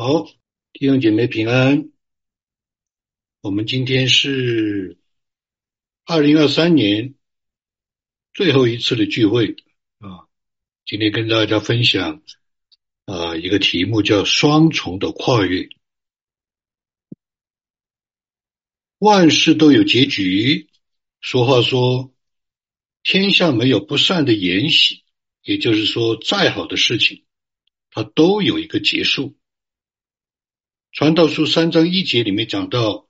[0.00, 0.26] 好，
[0.74, 1.90] 弟兄姐妹平安。
[3.40, 4.96] 我们今天是
[6.04, 7.16] 二零二三年
[8.32, 9.56] 最后一次的聚会
[9.98, 10.28] 啊。
[10.86, 12.22] 今天跟大家分享
[13.06, 15.68] 啊一个题目，叫“双重的跨越”。
[18.98, 20.70] 万事都有结局。
[21.20, 22.14] 俗话说
[23.02, 25.02] ：“天下没有不散的筵席。”
[25.42, 27.24] 也就是说，再好的事情，
[27.90, 29.36] 它都有一个结束。
[30.92, 33.06] 传道书三章一节里面讲到。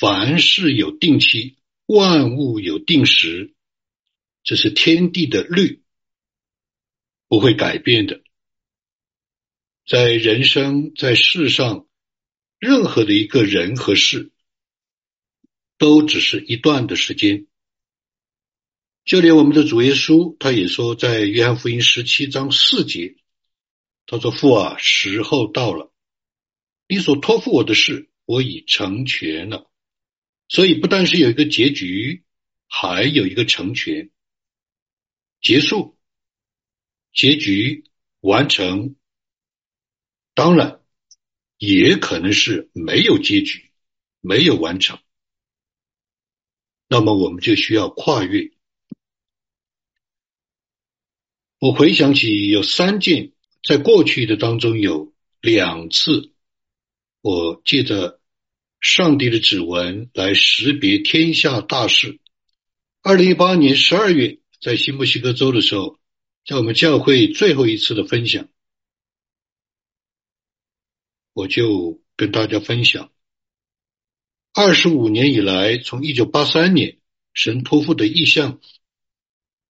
[0.00, 3.52] 凡事有定期，万物有定时，
[4.42, 5.82] 这是天地的律，
[7.28, 8.22] 不会改变的。
[9.86, 11.86] 在人生在世上，
[12.58, 14.32] 任何的一个人和事，
[15.76, 17.46] 都只是一段的时间。
[19.04, 23.16] 就连我们的主耶稣，他也说，在约翰福音十七章四节，
[24.06, 25.91] 他说：“父啊，时候到了，
[26.92, 29.70] 你所托付我的事，我已成全了。”
[30.46, 32.22] 所以不但是有一个结局，
[32.68, 34.10] 还有一个成全、
[35.40, 35.96] 结束、
[37.14, 37.84] 结局
[38.20, 38.96] 完成。
[40.34, 40.82] 当然，
[41.56, 43.70] 也可能是没有结局、
[44.20, 44.98] 没有完成。
[46.88, 48.52] 那么我们就需要跨越。
[51.58, 53.32] 我回想起有三件，
[53.66, 56.31] 在过去的当中有两次，
[57.22, 58.18] 我借着。
[58.84, 62.18] 上帝的指纹来识别天下大事。
[63.00, 66.00] 二零一八年十二月，在新墨西哥州的时候，
[66.44, 68.48] 在我们教会最后一次的分享，
[71.32, 73.12] 我就跟大家分享，
[74.52, 76.98] 二十五年以来，从一九八三年
[77.34, 78.60] 神托付的意向，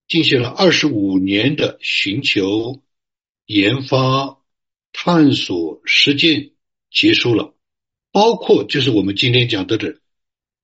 [0.08, 2.83] 进行了二十五年的寻求、
[3.45, 4.41] 研发、
[4.91, 6.52] 探索、实践，
[6.93, 7.55] 结束了。
[8.12, 9.98] 包括就是我们今天讲到的，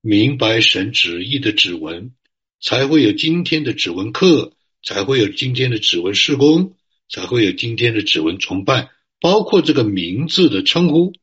[0.01, 2.13] 明白神旨意的指纹，
[2.61, 6.77] 才会有今天的指纹课，才会有今天的指纹施工，
[7.09, 8.91] 才会有今天的指纹崇拜。
[9.19, 11.13] 包括这个名字的称呼，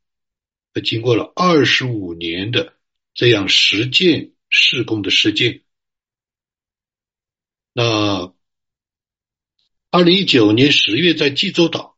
[0.85, 2.75] 经过了二十五年的
[3.15, 5.63] 这样实践施工的实践。
[7.73, 8.35] 那
[9.91, 11.96] 二零一九年十月在济州岛。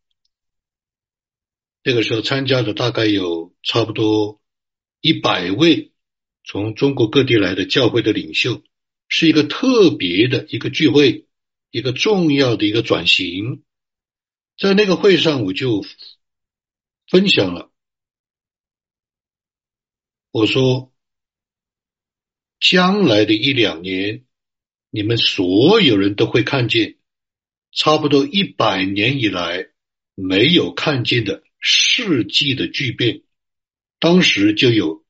[1.89, 4.43] 那个时候参加的大概有差不多
[5.01, 5.95] 一百位
[6.45, 8.63] 从中国各地来的教会的领袖，
[9.09, 11.27] 是一个特别的一个聚会，
[11.71, 13.63] 一个重要的一个转型。
[14.59, 15.83] 在那个会上，我就
[17.07, 17.73] 分享了，
[20.31, 20.93] 我说，
[22.61, 24.27] 将来的一两年，
[24.91, 26.99] 你们所有人都会看见，
[27.73, 29.71] 差不多一百年以来
[30.15, 31.48] 没有看见的。
[31.61, 33.23] 世纪的巨变，
[33.99, 35.05] 当时就有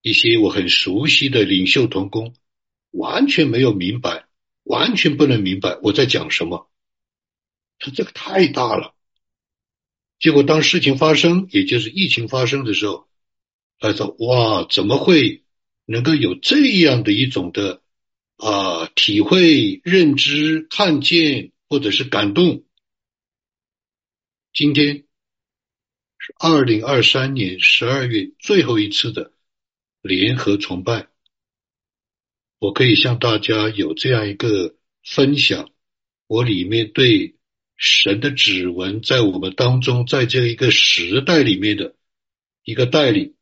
[0.00, 2.34] 一些我很熟悉的领袖同工，
[2.90, 4.26] 完全没有明白，
[4.62, 6.70] 完全不能明白我在讲什么。
[7.78, 8.94] 他这个太大了。
[10.18, 13.08] 结果当事情发生，也就是疫情发生的时候，
[13.78, 15.44] 他说：“哇，怎么会
[15.84, 17.82] 能够有这样的一种的
[18.36, 22.64] 啊体会、认知、看见，或者是感动？”
[24.54, 25.04] 今天。
[26.38, 29.32] 二零二三年十二月最后一次的
[30.00, 31.08] 联合崇拜，
[32.58, 35.70] 我可以向大家有这样一个分享，
[36.26, 37.36] 我里面对
[37.76, 41.96] 神的指纹在我们当中，在这一个时代里面的
[42.64, 43.34] 一个带领，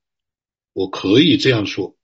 [0.73, 1.97] 我可以这样说：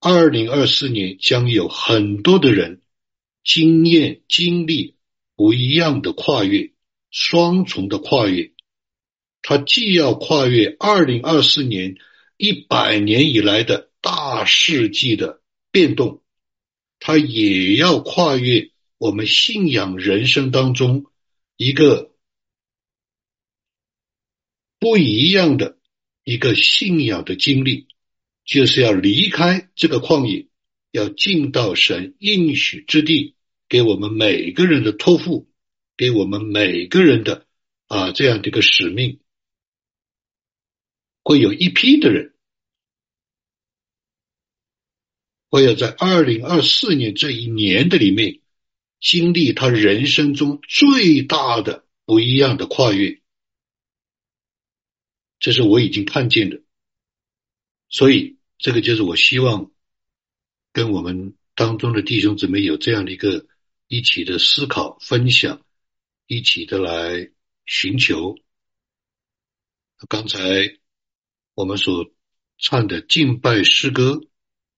[0.00, 2.82] 二零二四年将有很多的人
[3.44, 4.96] 经验经历
[5.36, 6.72] 不一样的跨越，
[7.10, 8.52] 双重的跨越。
[9.42, 11.96] 他既要跨越二零二四年
[12.36, 15.40] 一百年以来的大世纪的
[15.70, 16.22] 变动，
[16.98, 21.06] 他也要跨越我们信仰人生当中
[21.56, 22.12] 一个
[24.78, 25.78] 不一样的
[26.24, 27.86] 一个信仰的经历，
[28.44, 30.46] 就是要离开这个旷野，
[30.90, 33.34] 要进到神应许之地，
[33.68, 35.48] 给我们每个人的托付，
[35.96, 37.46] 给我们每个人的
[37.86, 39.19] 啊这样的一个使命。
[41.22, 42.34] 会有一批的人，
[45.48, 48.40] 会要在二零二四年这一年的里面，
[49.00, 53.20] 经历他人生中最大的不一样的跨越，
[55.38, 56.62] 这是我已经看见的。
[57.88, 59.72] 所以，这个就是我希望
[60.72, 63.46] 跟我们当中的弟兄姊妹有这样的一个
[63.88, 65.64] 一起的思考、分享，
[66.26, 67.30] 一起的来
[67.66, 68.38] 寻求。
[70.08, 70.78] 刚才
[71.54, 72.10] 我们所
[72.58, 74.20] 唱的敬拜诗歌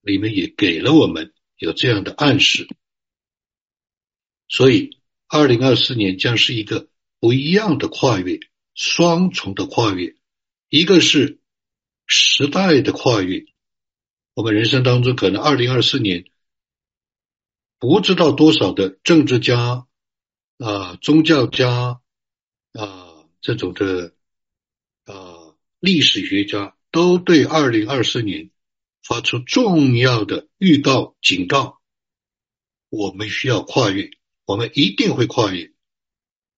[0.00, 2.68] 里面也给了我们有这样的暗示，
[4.48, 4.98] 所以
[5.28, 6.88] 二零二四年将是一个
[7.20, 8.40] 不一样的跨越，
[8.74, 10.16] 双重的跨越，
[10.68, 11.40] 一个是
[12.06, 13.44] 时代的跨越。
[14.34, 16.24] 我们人生当中可能二零二四年
[17.78, 19.86] 不知道多少的政治家
[20.58, 22.00] 啊、宗教家
[22.72, 24.14] 啊这种的。
[25.04, 25.31] 啊，
[25.82, 28.50] 历史学家都对二零二四年
[29.02, 31.80] 发出重要的预告、警告：
[32.88, 34.10] 我们需要跨越，
[34.44, 35.72] 我们一定会跨越。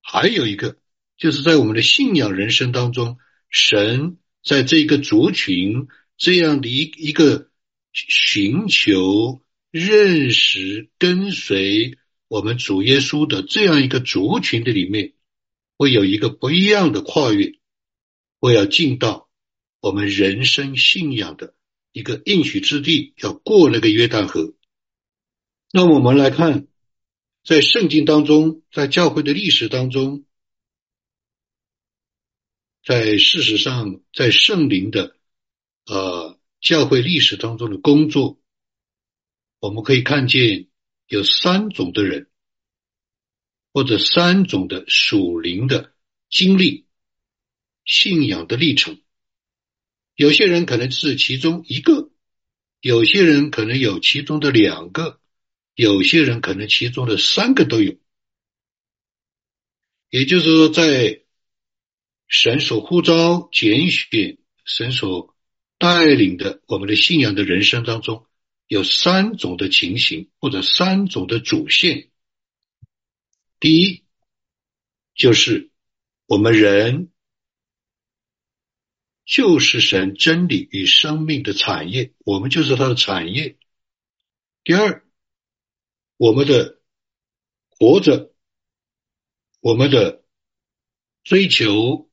[0.02, 0.76] 还有一个，
[1.16, 3.16] 就是在我们的信仰人生当中，
[3.48, 5.88] 神在这个族群
[6.18, 7.48] 这样的一一个
[7.94, 11.96] 寻求、认识、跟随
[12.28, 15.14] 我们主耶稣的这样一个族群的里面，
[15.78, 17.54] 会有一个不一样的跨越。
[18.40, 19.28] 我要进到
[19.80, 21.54] 我们人生信仰的
[21.92, 24.54] 一个应许之地，要过那个约旦河。
[25.72, 26.68] 那我们来看，
[27.42, 30.24] 在圣经当中，在教会的历史当中，
[32.84, 35.16] 在事实上，在圣灵的
[35.86, 38.38] 呃教会历史当中的工作，
[39.58, 40.68] 我们可以看见
[41.06, 42.30] 有三种的人，
[43.72, 45.94] 或者三种的属灵的
[46.28, 46.86] 经历。
[47.84, 49.00] 信仰的历程，
[50.14, 52.10] 有些人可能是其中一个，
[52.80, 55.20] 有些人可能有其中的两个，
[55.74, 57.96] 有些人可能其中的三个都有。
[60.08, 61.24] 也就是说，在
[62.26, 65.36] 神所呼召、拣选、神所
[65.76, 68.26] 带领的我们的信仰的人生当中，
[68.66, 72.10] 有三种的情形或者三种的主线。
[73.60, 74.04] 第一，
[75.14, 75.70] 就是
[76.26, 77.10] 我们人。
[79.24, 83.56] 就是神真理与生命的产业，我们就是他的产业。
[84.64, 85.04] 第二，
[86.16, 86.78] 我们的
[87.70, 88.32] 活着，
[89.60, 90.22] 我们的
[91.22, 92.10] 追求，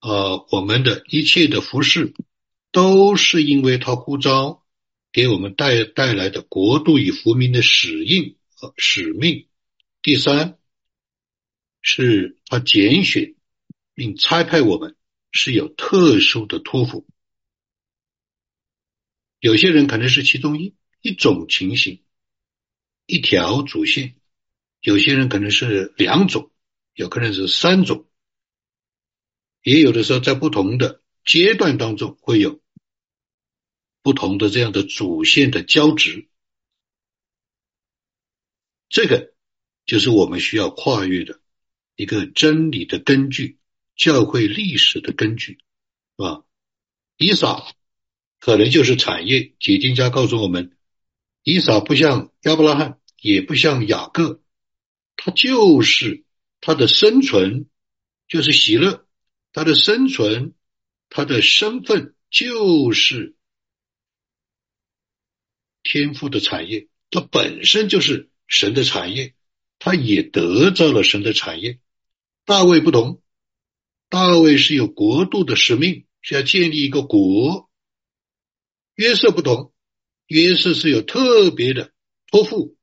[0.00, 2.14] 呃，我们的一切的服饰，
[2.70, 4.64] 都是因为他呼召
[5.10, 9.48] 给我们带带来的国度与福民的使命和使命。
[10.00, 10.58] 第三，
[11.82, 13.34] 是他拣选
[13.94, 14.96] 并差派我们。
[15.32, 17.06] 是有特殊的托付，
[19.38, 22.02] 有些人可能是其中一一种情形，
[23.06, 24.16] 一条主线；
[24.80, 26.50] 有些人可能是两种，
[26.94, 28.08] 有可能是三种，
[29.62, 32.60] 也有的时候在不同的阶段当中会有
[34.02, 36.28] 不同的这样的主线的交织。
[38.88, 39.32] 这个
[39.86, 41.40] 就是我们需要跨越的
[41.94, 43.59] 一个真理的根据。
[44.00, 45.58] 教会历史的根据，
[46.16, 46.42] 是吧？
[47.18, 47.74] 以撒
[48.38, 49.52] 可能就是产业。
[49.60, 50.74] 解经家告诉我们，
[51.42, 54.40] 以撒不像亚伯拉罕，也不像雅各，
[55.16, 56.24] 他就是
[56.62, 57.68] 他的生存
[58.26, 59.06] 就是喜乐，
[59.52, 60.54] 他的生存，
[61.10, 63.36] 他的身份就是
[65.82, 69.34] 天赋的产业，他本身就是神的产业，
[69.78, 71.80] 他也得到了神的产业。
[72.46, 73.20] 大卫不同。
[74.10, 77.70] 大卫是有国度的使命，是要建立一个国。
[78.96, 79.72] 约瑟不同，
[80.26, 81.92] 约瑟是有特别的
[82.26, 82.76] 托付，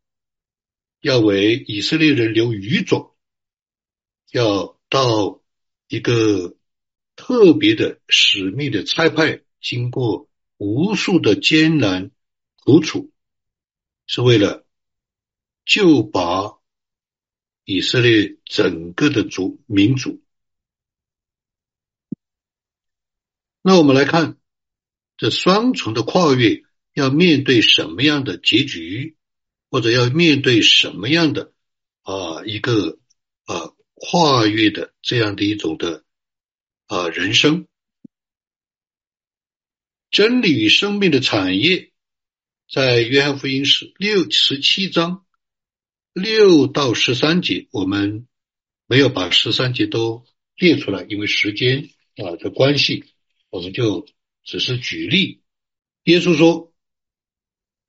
[1.01, 3.13] 要为以色列人留余种，
[4.31, 5.43] 要到
[5.89, 6.55] 一个
[7.17, 12.09] 特别的使命的差派，经过无数的艰难
[12.63, 13.11] 苦楚，
[14.05, 14.65] 是为了
[15.65, 16.57] 救拔
[17.65, 20.23] 以色列整个的族民族。
[23.67, 24.37] 那我们来看，
[25.17, 29.17] 这双重的跨越要面对什么样的结局，
[29.69, 31.51] 或者要面对什么样的
[32.01, 32.97] 啊一个
[33.43, 36.05] 啊跨越的这样的一种的
[36.85, 37.67] 啊人生？
[40.11, 41.91] 真理与生命的产业，
[42.71, 45.25] 在约翰福音十六十七章
[46.13, 48.29] 六到十三节，我们
[48.85, 50.23] 没有把十三节都
[50.55, 53.03] 列出来，因为时间啊的关系。
[53.49, 54.05] 我们就
[54.43, 55.41] 只是举例，
[56.03, 56.73] 耶稣说，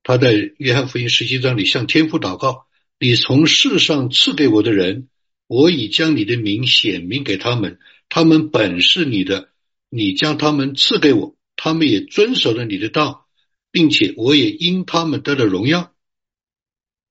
[0.05, 2.67] 他在约翰福音十七章里向天父祷告
[3.01, 5.09] ：“你从世上赐给我的人，
[5.49, 9.51] 我已将你的名显明给他们，他们本是你的，
[9.91, 13.27] 你将他们赐给我，他们也遵守了你的道，
[13.73, 15.93] 并且我也因他们得了荣耀。”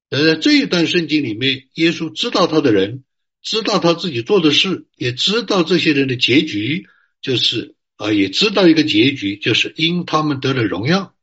[0.09, 3.03] 而在这一段圣经里面，耶稣知道他的人，
[3.41, 6.87] 知道他自己做的事，也知道这些人的结局，
[7.21, 7.75] 就是。
[7.97, 11.15] 啊，也知道一个结局，就是因他们得了荣耀，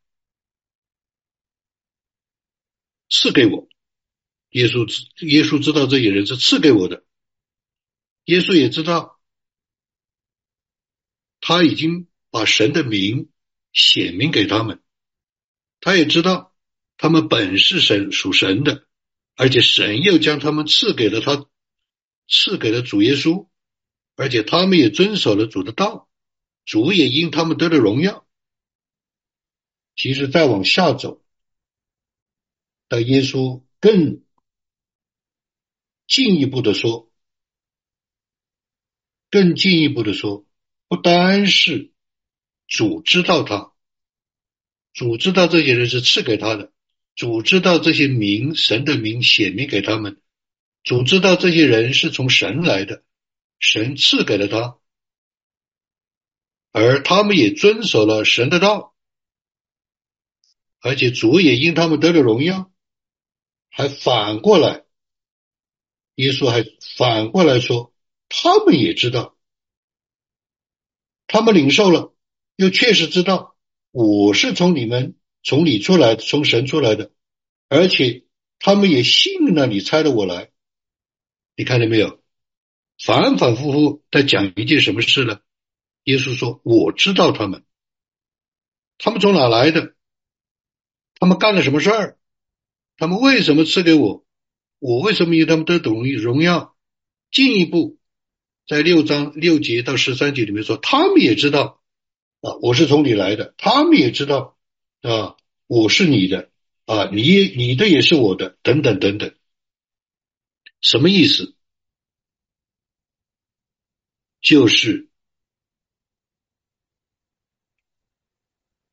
[3.09, 3.69] 赐给我。
[4.51, 7.05] 耶稣知耶稣知道这些人是赐给我的，
[8.25, 9.21] 耶稣也知道，
[11.41, 13.31] 他已经把神的名
[13.73, 14.81] 显明给他们，
[15.81, 16.55] 他也知道
[16.97, 18.87] 他们本是神属神的，
[19.35, 21.47] 而且神又将他们赐给了他，
[22.29, 23.49] 赐给了主耶稣，
[24.15, 26.09] 而且他们也遵守了主的道，
[26.65, 28.27] 主也因他们得了荣耀。
[29.97, 31.23] 其实再往下走，
[32.89, 34.23] 到耶稣更。
[36.07, 37.11] 进一步的说，
[39.31, 40.45] 更进一步的说，
[40.87, 41.93] 不单是
[42.67, 43.73] 主知道他，
[44.93, 46.75] 主知道这些人是赐给他的，
[47.15, 50.21] 主知道这些名神的名显明给他们，
[50.83, 53.03] 主知道这些人是从神来的，
[53.59, 54.79] 神赐给了他，
[56.77, 58.97] 而他们也遵守了神的道，
[60.81, 62.73] 而且主也因他们得了荣耀，
[63.71, 64.85] 还反过来。
[66.17, 66.65] 耶稣还
[66.97, 67.95] 反过来说，
[68.29, 69.37] 他们也知道，
[71.29, 72.13] 他们领受了，
[72.57, 73.57] 又确实知道
[73.93, 77.13] 我是从你们从你出来，从神出来的，
[77.69, 78.25] 而且
[78.59, 80.51] 他们也信了你差了我来。
[81.55, 82.21] 你看见没有？
[82.99, 85.41] 反反复复在讲一件什么事呢？
[86.05, 87.65] 耶稣说：“我知道他们，
[88.99, 89.95] 他们从哪来的？
[91.15, 92.19] 他们干了什么事儿？
[92.97, 94.25] 他们为什么赐给我？”
[94.81, 96.77] 我为什么与他们都懂荣耀？
[97.31, 97.99] 进一步，
[98.67, 101.83] 在六章六节到十三节里面说，他们也知道
[102.43, 104.59] 啊，我是从你来的，他们也知道
[105.01, 106.51] 啊，我是你的
[106.85, 109.35] 啊，你也你的也是我的，等等等等，
[110.83, 111.57] 什么意思？
[114.43, 115.09] 就是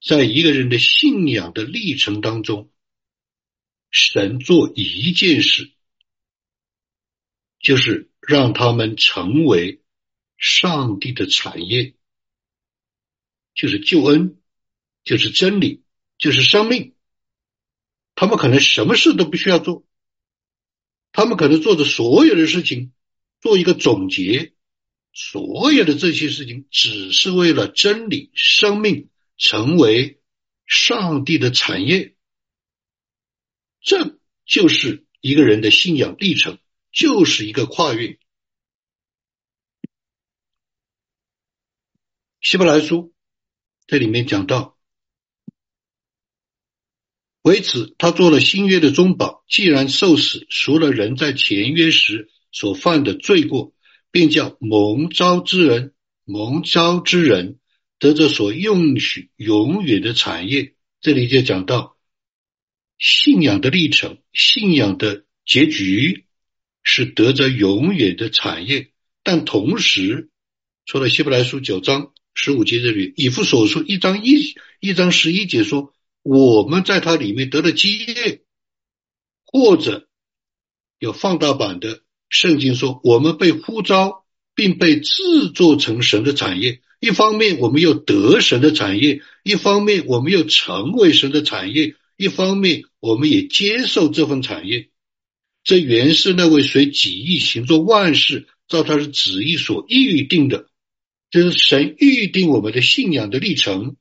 [0.04, 2.72] 在一个人的信仰的历程当中，
[3.90, 5.72] 神做一件事。
[7.60, 9.84] 就是让他们成为
[10.36, 11.94] 上帝的产业，
[13.54, 14.42] 就是救恩，
[15.04, 15.84] 就是真理，
[16.18, 16.96] 就是生命。
[18.16, 19.86] 他们可能什么事都不需要做，
[21.12, 22.94] 他们可能做的所有的事情
[23.42, 24.56] 做一个总结，
[25.14, 30.22] 所有的这些事情只是为了真理、生命成为
[30.66, 32.16] 上帝的产业。
[33.82, 36.60] 这就是一个人的信仰历程。
[36.94, 38.20] 就是一个跨越。
[42.42, 43.14] 希伯来书
[43.88, 44.78] 这里面讲到，
[47.44, 53.74] 为此他做了新约的中保，既然受死，赎了人在前约时所犯的罪过，
[54.12, 55.96] 并叫蒙召之人、
[56.26, 57.61] 蒙召之人
[58.02, 60.74] 得着所应许永远的产业。
[61.00, 61.96] 这里就讲到
[62.98, 66.26] 信仰的历程，信仰的结局。
[66.84, 68.90] 是得着永远的产业，
[69.22, 70.32] 但同时，
[70.84, 75.94] 除了希伯来书九章十五节这里，以弗所书一章一一章十一节说，
[76.24, 78.42] 我们在它里面得了基业，
[79.46, 80.10] 或者
[80.98, 86.82] 有放大版的圣经说，我们被呼召，并被制作成神的产业。
[87.02, 94.90] 一方面，我们又得神的产业；一方面，我们又成为神的产业；一方面，我们也接受这份产业。
[95.64, 100.70] 这原是那位随己意行作万事，照他的旨意所预定的，
[101.32, 103.96] 这是神预定我们的信仰的历程。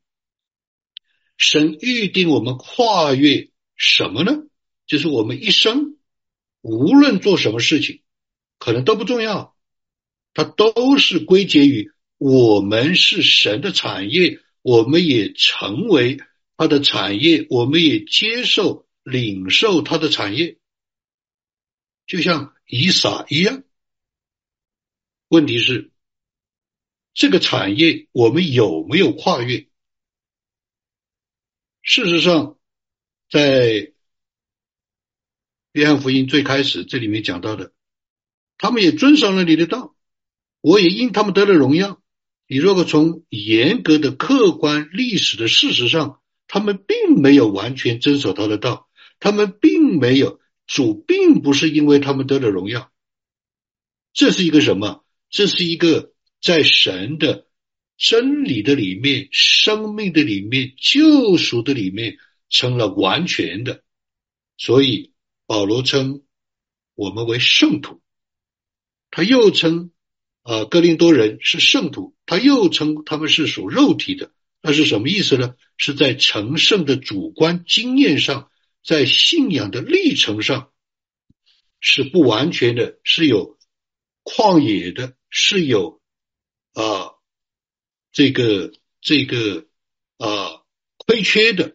[1.38, 4.42] 神预定我们跨越什么呢？
[4.86, 5.96] 就是我们一生
[6.60, 8.02] 无论做什么事情，
[8.58, 9.56] 可能都不重要，
[10.34, 16.18] 它都是归结于我们是神的产业，我们也成为
[16.58, 20.58] 他的产业，我们也接受领受他的产业。
[22.06, 23.64] 就像以撒一样，
[25.28, 25.92] 问题是
[27.14, 29.66] 这个产业我们有没有跨越？
[31.80, 32.58] 事实上，
[33.30, 33.94] 在
[35.72, 37.72] 约翰福音最开始这里面讲到的，
[38.58, 39.96] 他们也遵守了你的道，
[40.60, 41.98] 我也因他们得了荣耀。
[42.50, 48.88] 你如果从严格的客观历史的事实上，他们并没有完全遵守他的道，
[49.20, 50.40] 他们并没有。
[50.66, 52.92] 主并不是因为他们得了荣耀，
[54.12, 55.04] 这是一个什么？
[55.28, 57.46] 这是一个在神的
[57.96, 63.84] 真理的里面、生命的里面、救赎的里面成了完全的。
[64.58, 65.12] 所以
[65.46, 66.22] 保罗称
[66.96, 68.00] 我们为圣徒，
[69.10, 69.92] 他又称
[70.42, 74.30] 啊，哥林多人是圣徒，他又称他们是属肉体的，
[74.62, 75.56] 那是什么意思呢？
[75.76, 78.52] 是在成圣的主观经验上，
[78.84, 80.70] 在信仰的历程上
[81.80, 83.58] 是不完全的，是有
[84.22, 86.00] 旷野的，是有
[86.72, 87.14] 啊
[88.12, 89.66] 这个这个
[90.16, 90.62] 啊
[90.98, 91.74] 亏缺的，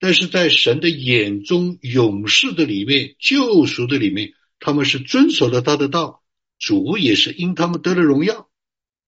[0.00, 6.24] 但是在神的眼中，勇士的里面，救赎的里面，他们是遵守了他的道。
[6.58, 8.50] 主也是因他们得了荣耀，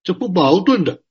[0.06, 1.02] 这不矛盾的。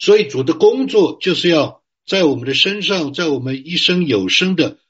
[0.00, 4.80] 所以主的工作就是要在我们的身上，在我们一生有生的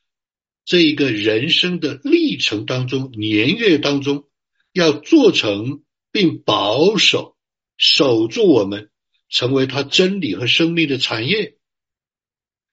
[0.64, 4.24] 这一个人生的历程当中、年月当中，
[4.72, 7.36] 要做成并保守、
[7.76, 8.88] 守住我们，
[9.28, 11.58] 成为他真理和生命的产业。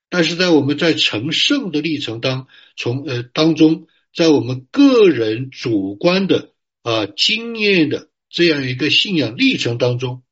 [0.07, 2.47] 但是在我们在成圣的历程当
[2.77, 6.53] 从呃当中，在我们个人主观的。
[6.81, 10.24] 啊，经验的这样一个信仰历程当中，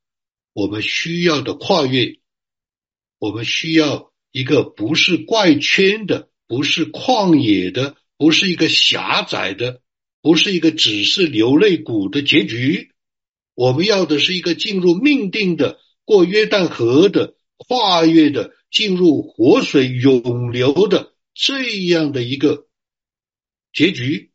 [0.53, 2.19] 我们需要的跨越，
[3.17, 9.81] 我们需要一个不是怪圈的，不是旷野的，不是一个狭窄的，
[10.21, 12.93] 不是一个只是流泪谷的结局。
[13.55, 22.67] 我们要的是一个进入命定的、过约旦河的、跨越的、进入活水涌流的这样的一个
[23.73, 24.31] 结局。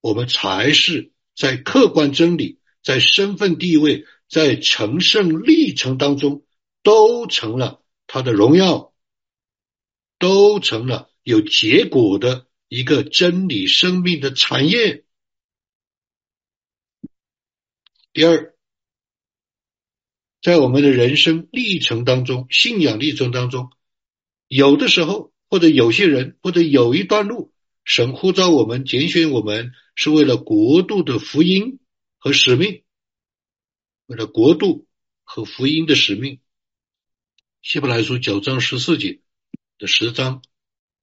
[0.00, 6.44] 我们才是在客观真理、在身份地位、在成圣历程当中，
[6.82, 8.94] 都成了他的荣耀，
[10.18, 15.04] 都成了有结果的一个真理生命的产业。
[18.12, 18.54] 第二，
[20.40, 23.70] 在我们的人生历程当中、信仰历程当中，
[24.46, 29.72] 有的时候或者有些人或者有一段路，神呼召我们、拣选我们。
[29.94, 31.78] 是为了国度的福音
[32.18, 32.82] 和使命，
[34.06, 34.86] 为了国度
[35.22, 36.40] 和福音的使命。
[37.62, 39.20] 希伯来书九章十四节
[39.78, 40.42] 的十章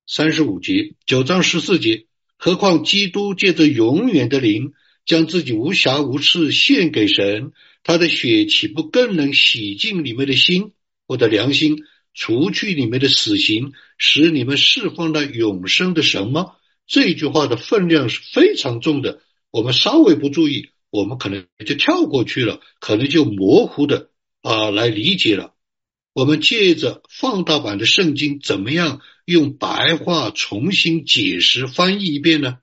[0.06, 2.08] 三十五节，九章十四节。
[2.38, 4.74] 何况基督借着永远的灵，
[5.06, 10.74] 将自己无瑕无疵献给神，他的血岂不更能洗净你们的心，
[11.06, 11.84] 我的良心，
[12.16, 16.56] 除去你们的死刑，使你们释放了永生的神吗？
[16.92, 24.10] 这句话的分量是非常重的，我们稍微不注意，我们可能就跳过去了，可能就模糊的
[24.42, 25.56] 啊来理解了。
[26.12, 32.58] 我们借着放大版的圣经，怎么样用白话重新解释翻译一遍呢？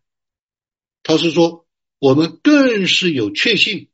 [1.02, 1.66] 他是说，
[1.98, 3.88] 我们更是有确信，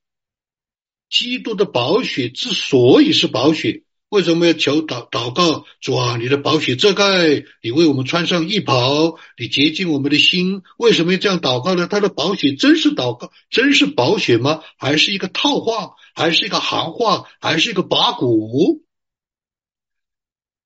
[1.09, 3.85] 基督的宝血之所以是宝血。
[4.15, 6.17] 为什么要求祷祷告主啊？
[6.17, 10.63] 你的宝血遮盖，你为我们穿上衣袍，你洁净我们的心。
[10.79, 11.89] 为什么要这样祷告呢？
[11.89, 14.63] 他的宝血真是祷告，真是宝血吗？
[14.79, 15.97] 还是一个套话？
[16.15, 17.25] 还是一个行话？
[17.41, 18.85] 还是一个把骨？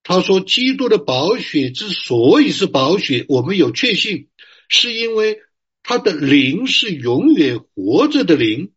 [0.02, 4.28] 他说，基督的宝血之所以是宝血，我们有确信，
[4.68, 5.38] 是因为
[5.82, 8.72] 他的灵是永远活着的灵，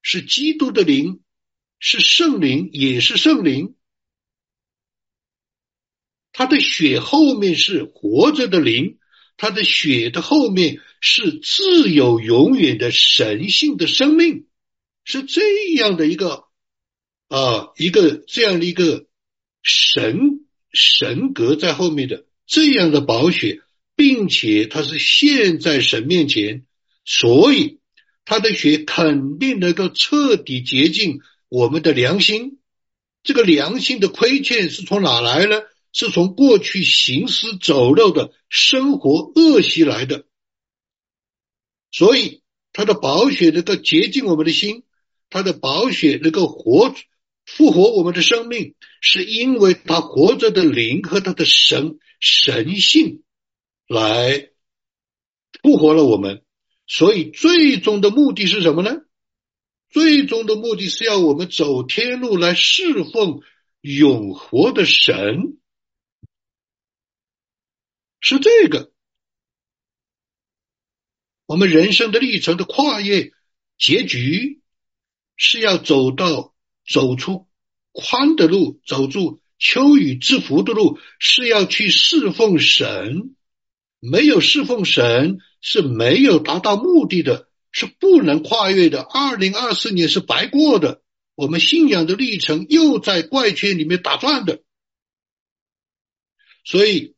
[0.00, 1.22] 是基督的灵，
[1.80, 3.74] 是圣灵，也是圣灵。
[6.40, 8.96] 他的血后面是活着的灵，
[9.36, 14.46] 他的血的后面是自有永远的神性的生命，
[15.04, 15.42] 是这
[15.74, 16.44] 样的一个
[17.28, 19.04] 啊，一个这样的一个
[19.62, 23.60] 神神格在后面的这样的宝血，
[23.94, 26.64] 并且他是现在神面前，
[27.04, 27.80] 所以
[28.24, 32.60] 他的血肯定能够彻底洁净我们的良心。
[33.22, 35.60] 这个良心的亏欠是从哪来呢？
[35.92, 40.24] 是从过去行尸走肉的生活恶习来的，
[41.90, 44.84] 所以他的宝血能够洁净我们的心，
[45.28, 46.94] 他的宝血能够活
[47.44, 53.22] 复活我们的生命，是因为他活着的灵和他的神神性
[53.88, 54.50] 来
[55.62, 56.44] 复活了我们。
[56.86, 59.02] 所以最终的目的是什么呢？
[59.90, 63.40] 最终的目的是要我们走天路来侍奉
[63.80, 65.58] 永活的神。
[68.20, 68.92] 是这个，
[71.46, 73.32] 我们人生的历程的跨越
[73.78, 74.60] 结局，
[75.36, 76.54] 是要走到
[76.86, 77.48] 走出
[77.92, 83.34] 宽的路，走出秋雨之福的路，是要去侍奉神。
[84.00, 89.00] 没有侍奉神是没有达到目的的，是不能跨越的。
[89.00, 91.02] 二零二四年是白过的，
[91.34, 94.62] 我们信仰的历程又在怪圈里面打转的，
[96.64, 97.16] 所以。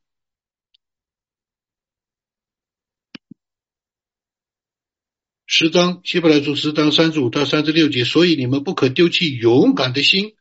[5.54, 10.32] 十章希伯来书十章三十五到三十六节，所以你们不可丢弃勇敢的心，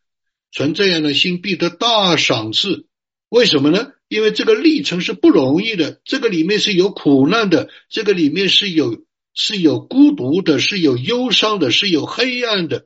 [0.53, 2.85] 存这样的心必得大赏赐。
[3.27, 3.91] 为什么呢？
[4.07, 12.85] 因为这个历程是不容易的，这个里面是有苦难的，这个里面是有是有孤独的，是有忧伤的，是有黑暗的，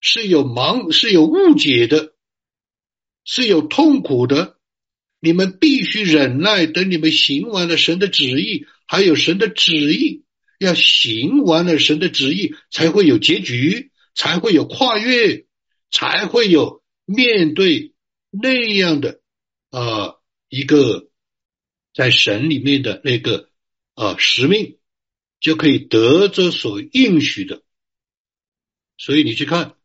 [0.00, 2.14] 是有盲，是有误解的，
[3.24, 4.56] 是有痛苦的。
[5.20, 10.23] 你们必须忍耐，等你们行完了神的旨意，还有神的旨意
[10.58, 15.46] 要行完了神的旨意，才会有结局，才会有跨越，
[15.90, 17.92] 才会有面对
[18.30, 19.20] 那样的。
[19.70, 20.14] 啊，
[20.48, 21.10] 一个
[21.92, 23.50] 在神里面的那个
[23.94, 24.78] 啊使命，
[25.40, 27.64] 就可以得着所应许的。
[28.96, 29.76] 所以你去看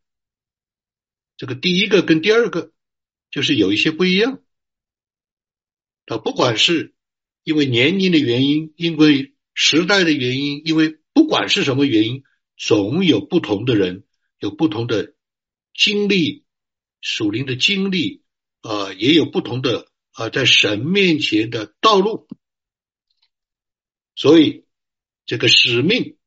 [1.36, 2.72] 这个第一个跟第二个，
[3.32, 4.40] 就是有一些不一样。
[6.06, 6.94] 啊，不管是
[7.42, 12.22] 因为年龄的原因，因为时代的原因，因为不管是什么原因，
[12.56, 14.04] 总有不同的人
[14.38, 15.14] 有不同的
[15.74, 16.44] 经历，
[17.00, 18.22] 属灵的经历。
[18.62, 22.28] 啊，也有不同的啊，在神面前的道路，
[24.14, 24.66] 所以
[25.24, 26.18] 这个使命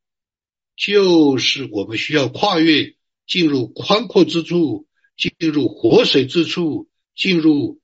[0.75, 2.95] 就是我们需要跨越，
[3.27, 7.79] 进入宽阔之处，进入活水之处，进入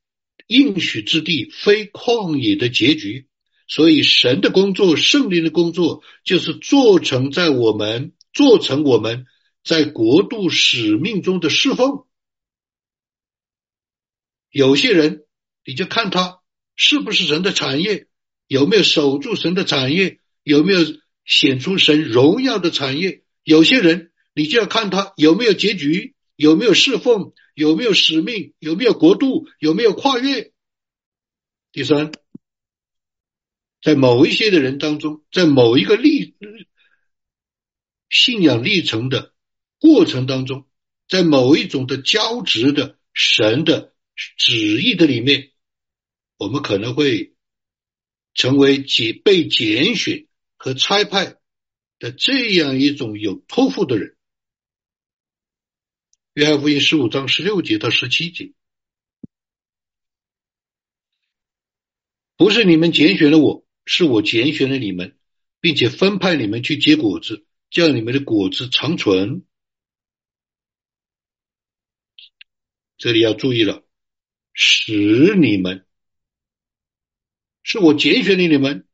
[0.47, 3.28] 应许之地，非旷野的结局。
[3.69, 9.27] 所以神的工作，圣灵的工作，就是做成在我们做成我们
[9.63, 12.05] 在国度使命中的侍奉。
[14.49, 15.25] 有些人，
[15.63, 16.39] 你就看他
[16.75, 18.07] 是不是神的产业，
[18.47, 20.79] 有没有守住神的产业，有没有
[21.23, 23.23] 显出神荣耀的产业。
[23.43, 30.51] 有些人，你就要看他有没有结局，有没有侍奉，有没有使命，有没有国度，有没有跨越。
[31.71, 32.11] 第三，
[33.81, 36.35] 在某一些的人当中，在某一个历
[38.09, 39.33] 信仰历程的
[39.79, 40.67] 过程当中，
[41.07, 43.93] 在某一种的交织的神的。
[44.35, 45.53] 旨意的里面，
[46.35, 47.37] 我们可能会
[48.33, 51.37] 成为检被拣选和差派
[51.99, 54.17] 的这样一种有托付的人。
[56.33, 58.51] 约翰福音十五章十六节到十七节，
[62.35, 65.17] 不是你们拣选了我，是我拣选了你们，
[65.59, 69.41] 并且分派你们去结果子，叫你们的果子长存。
[72.99, 73.83] 这里要注意了。
[74.53, 75.87] 使你们
[77.63, 78.85] 是我拣选了你们，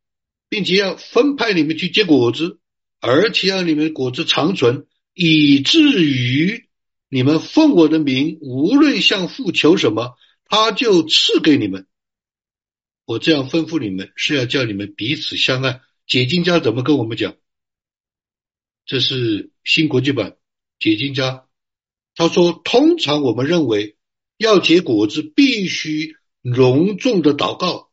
[0.48, 2.62] 并且要分派你们去结果子，
[3.02, 6.70] 而且让你们果子长存，以至于
[7.10, 11.86] 你们奉我的名，无论向父求什么，他就赐给你们。
[13.06, 15.82] 我这样吩咐你们，是要叫你们彼此相爱。
[16.08, 17.36] 解经家怎么跟我们讲？
[18.86, 20.38] 这是新国际版
[20.80, 21.48] 解经家
[22.16, 23.96] 他说：通常我们认为。
[24.38, 27.90] 要结果子，必须隆重的祷告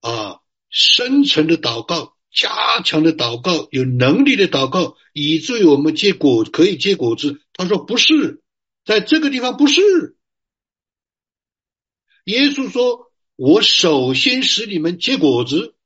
[0.00, 7.40] 啊，深沉的祷告，加强的祷告，有能力的祷告，以至于我们结果可以结果子。
[7.52, 8.42] 他说不是，
[8.84, 10.16] 在这个地方不是。
[12.24, 13.07] 耶稣说
[13.38, 15.76] ：“我首先使你们结果子，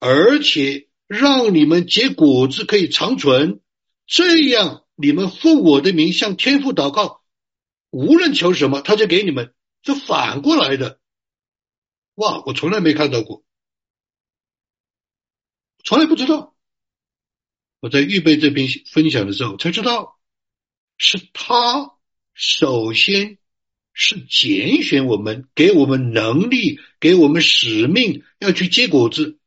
[0.00, 3.60] 而且让你们结果子可以长存，
[4.04, 7.22] 这样你们奉我的名向天父祷告。”
[7.90, 10.98] 无论求什么，他就给你们，是反过来的。
[12.16, 13.44] 哇，我从来没看到过，
[15.84, 16.56] 从来不知道。
[17.78, 20.18] 我在预备这篇分享的时候才知道，
[20.96, 21.92] 是他
[22.34, 23.38] 首先
[23.92, 29.38] 是拣选我们，给我们能力，给我们使命，要去结果子。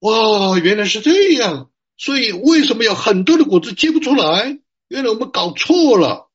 [0.00, 4.60] 哇，原来是这样，所以为什么有很多的果子结不出来？
[4.88, 6.30] 原来我们搞错了。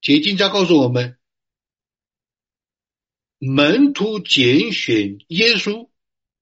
[0.00, 1.18] 解经家告诉我们，
[3.38, 5.88] 门徒拣选耶稣，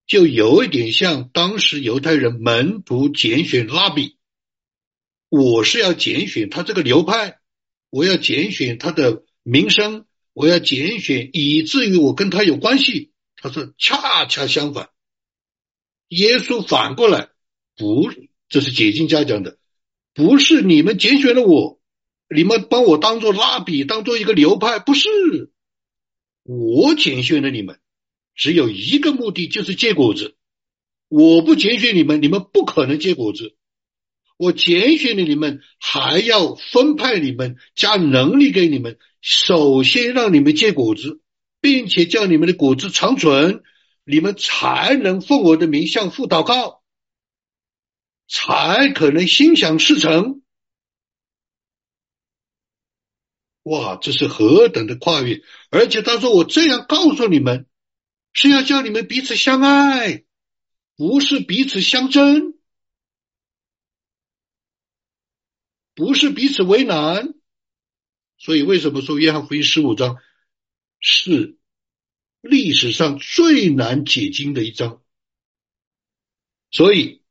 [0.06, 4.15] 就有一点像当时犹太人门徒拣选拉比。
[5.28, 7.38] 我是要拣选他这个流派，
[7.90, 13.12] 我要拣选他的名声，我要拣选，以至于我跟他有关系。
[13.36, 14.90] 他说恰恰相反，
[16.08, 17.28] 耶稣反过来
[17.76, 18.10] 不，
[18.48, 19.58] 这是解经家讲的，
[20.14, 21.80] 不是你们拣选了我。
[22.28, 25.08] 你们把我当做拉比，当做一个流派，不是
[26.42, 27.78] 我拣选了你们，
[28.34, 30.34] 只有一个目的，就是结果子。
[31.08, 33.54] 我不拣选你们，你们不可能结果子。
[34.36, 38.98] 我拣选了你们，还要分派你们，加能力给你们。
[39.20, 41.20] 首先让你们结果子，
[41.60, 43.62] 并且叫你们的果子长存，
[44.04, 46.82] 你们才能奉我的名向父祷告，
[48.28, 50.42] 才可能心想事成。
[53.62, 55.42] 哇，这是何等的跨越！
[55.70, 57.66] 而且他说：“我这样告诉你们，
[58.32, 60.24] 是要叫你们彼此相爱，
[60.96, 62.55] 不是彼此相争，
[65.96, 67.34] 不是彼此为难。”
[68.38, 70.18] 所以，为什么说约翰福音十五章
[71.00, 71.58] 是
[72.42, 75.02] 历史上最难解经的一章？
[76.70, 77.22] 所以，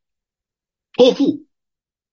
[0.93, 1.45] 托付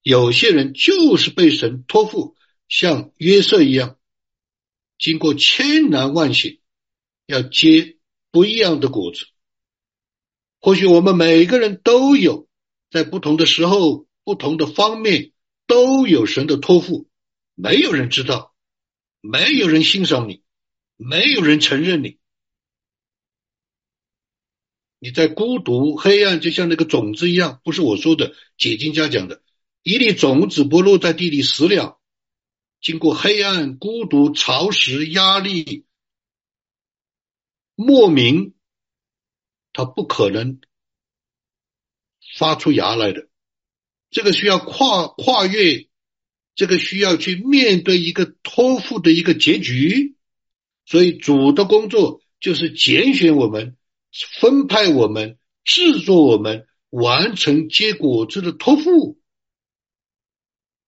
[0.03, 2.37] 有些人就是被神托付，
[2.69, 3.99] 像约瑟一样。
[4.99, 6.59] 经过千难万险，
[7.27, 7.97] 要结
[8.31, 9.27] 不一样的果子。
[10.61, 12.47] 或许我们每个人都有，
[12.91, 15.32] 在不同的时候、不同的方面
[15.73, 17.09] 都有神的托付。
[17.55, 18.55] 没有人知道，
[19.23, 20.43] 没有人欣赏你，
[20.99, 22.19] 没有人承认你。
[24.99, 29.43] 你在孤独、黑暗，就像那个种子一样，不是我说的，解经家讲的，
[29.83, 31.99] 一粒种子不落在地里死了。
[32.83, 35.87] 经过黑暗、孤独、潮湿、压力、
[37.75, 38.55] 莫名，
[39.73, 40.61] 他不可能
[42.37, 43.29] 发出芽来的。
[44.13, 45.89] 这个需要跨跨越，
[46.55, 50.15] 这个需要去面对一个托付的一个结局。
[50.87, 53.77] 所以主的工作就是拣选我们、
[54.39, 59.19] 分派我们、制作我们，完成结果子的托付。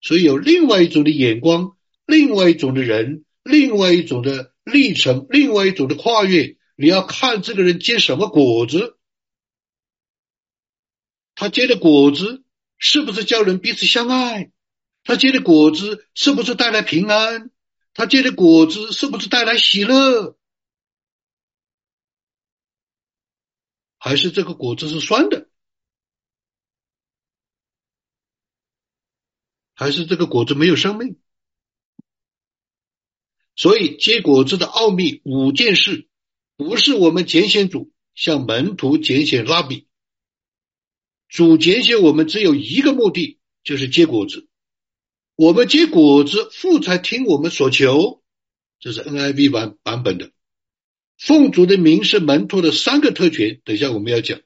[0.01, 1.73] 所以有另外一种的眼光。
[2.07, 8.99] 另外一种的人，另外一种的历程，另外一种的跨越，你要看这个人结什么果子，
[11.35, 12.44] 他结的果子
[12.79, 14.51] 是不是叫人彼此相爱？
[15.03, 17.51] 他结的果子是不是带来平安？
[17.93, 20.37] 他结的果子是不是带来喜乐？
[23.99, 25.49] 还是这个果子是酸的？
[29.75, 31.19] 还是这个果子没有生命？
[33.57, 36.09] 所以结果子的奥秘五件事，
[36.57, 39.87] 不是我们拣选主向门徒拣选拉比，
[41.35, 44.47] 主拣选我们只有一个目的，就是结果子。
[45.35, 48.23] 我们结果子，父才听我们所求。
[48.79, 50.31] 这是 NIV 版版本的。
[51.19, 54.43] 奉主的名是门徒的三个特权，等一下我们要讲。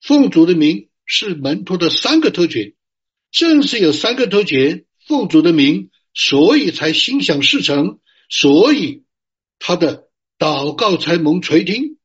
[0.00, 2.74] 奉主的名是门徒的三个特权，
[3.32, 7.98] 正是有三个特权，奉主的名，所以才心想事成。
[8.28, 9.02] 所以
[9.58, 10.08] 他的
[10.38, 11.97] 祷告才蒙垂听，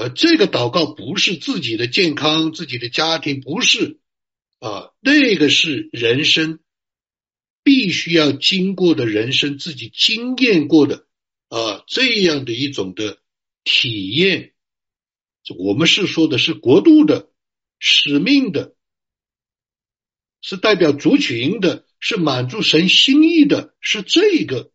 [0.00, 4.00] 而这个祷告不是自己的健康、自己的家庭，不是
[4.58, 6.60] 啊，那个是人生
[7.62, 11.06] 必须要经过的人生自己经验过的
[11.48, 13.20] 啊这样的一种的
[13.64, 14.54] 体验。
[15.56, 17.30] 我们是说的是国度的
[17.78, 18.74] 使命的，
[20.40, 21.86] 是代表族群的。
[22.02, 24.72] 是满足神心意的，是这个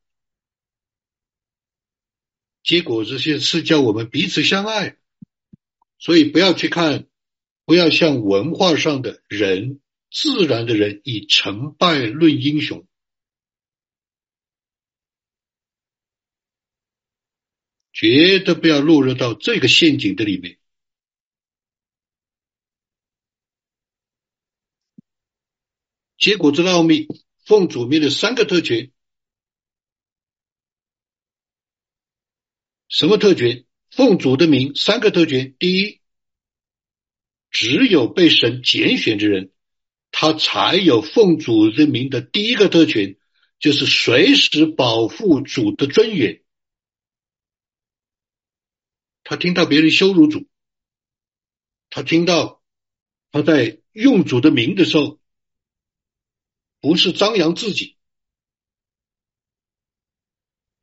[2.64, 3.04] 结果。
[3.04, 5.00] 这些是叫我们彼此相爱，
[5.98, 7.08] 所以不要去看，
[7.66, 9.82] 不要像文化上的人、
[10.12, 12.88] 自然的人以成败论英雄，
[17.92, 20.60] 绝对不要落入到这个陷阱的里面。
[26.18, 27.08] 结果之奥秘，
[27.46, 28.92] 奉主名的三个特权，
[32.88, 33.66] 什么特权？
[33.96, 35.56] 奉主的名，三个特权。
[35.58, 36.02] 第一，
[37.50, 39.52] 只有被神拣选的人，
[40.12, 43.18] 他才有奉主的名的第一个特权，
[43.60, 46.44] 就是随时保护主的尊严。
[49.24, 50.48] 他听到别人羞辱主，
[51.90, 52.62] 他听到
[53.32, 55.20] 他在用主的名的时候。
[56.82, 57.98] 不是张扬自己，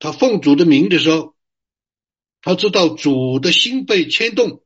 [0.01, 1.37] 他奉主的名的时候，
[2.43, 4.65] 他知道主的心被牵动，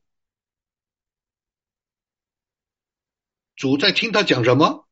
[3.54, 4.88] 主在听他讲什么，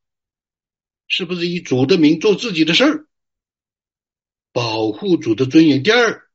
[1.07, 3.07] 是不是以主的名做自己的事儿，
[4.51, 5.81] 保护主的尊严？
[5.81, 6.29] 第二，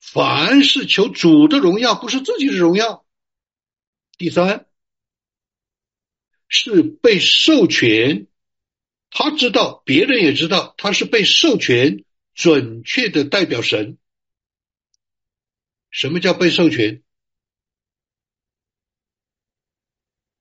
[0.00, 3.06] 凡是求主的荣耀，不是自己的荣耀。
[4.18, 4.66] 第三，
[6.48, 8.26] 是被授权。
[9.08, 12.04] 他知道，别人也知道，他是被授权
[12.34, 13.98] 准确的代表神。
[15.90, 17.02] 什么叫被授权？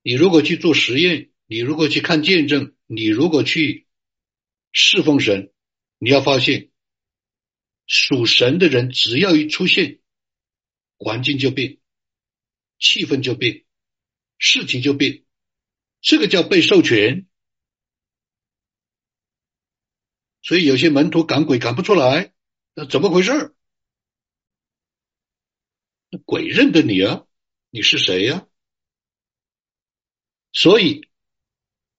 [0.01, 3.87] 你如果去做实验，你如果去看见证，你如果去
[4.71, 5.53] 侍奉神，
[5.97, 6.71] 你要发现，
[7.85, 9.99] 属神的人只要一出现，
[10.97, 11.77] 环境就变。
[12.81, 13.65] 气氛就变，
[14.37, 15.25] 事情就变，
[15.99, 17.27] 这个叫被授权。
[20.41, 22.33] 所以有些门徒赶鬼赶不出来，
[22.73, 23.53] 那怎么回事？
[26.25, 27.23] 鬼认得你啊，
[27.69, 28.47] 你是谁呀？
[30.51, 31.07] 所以，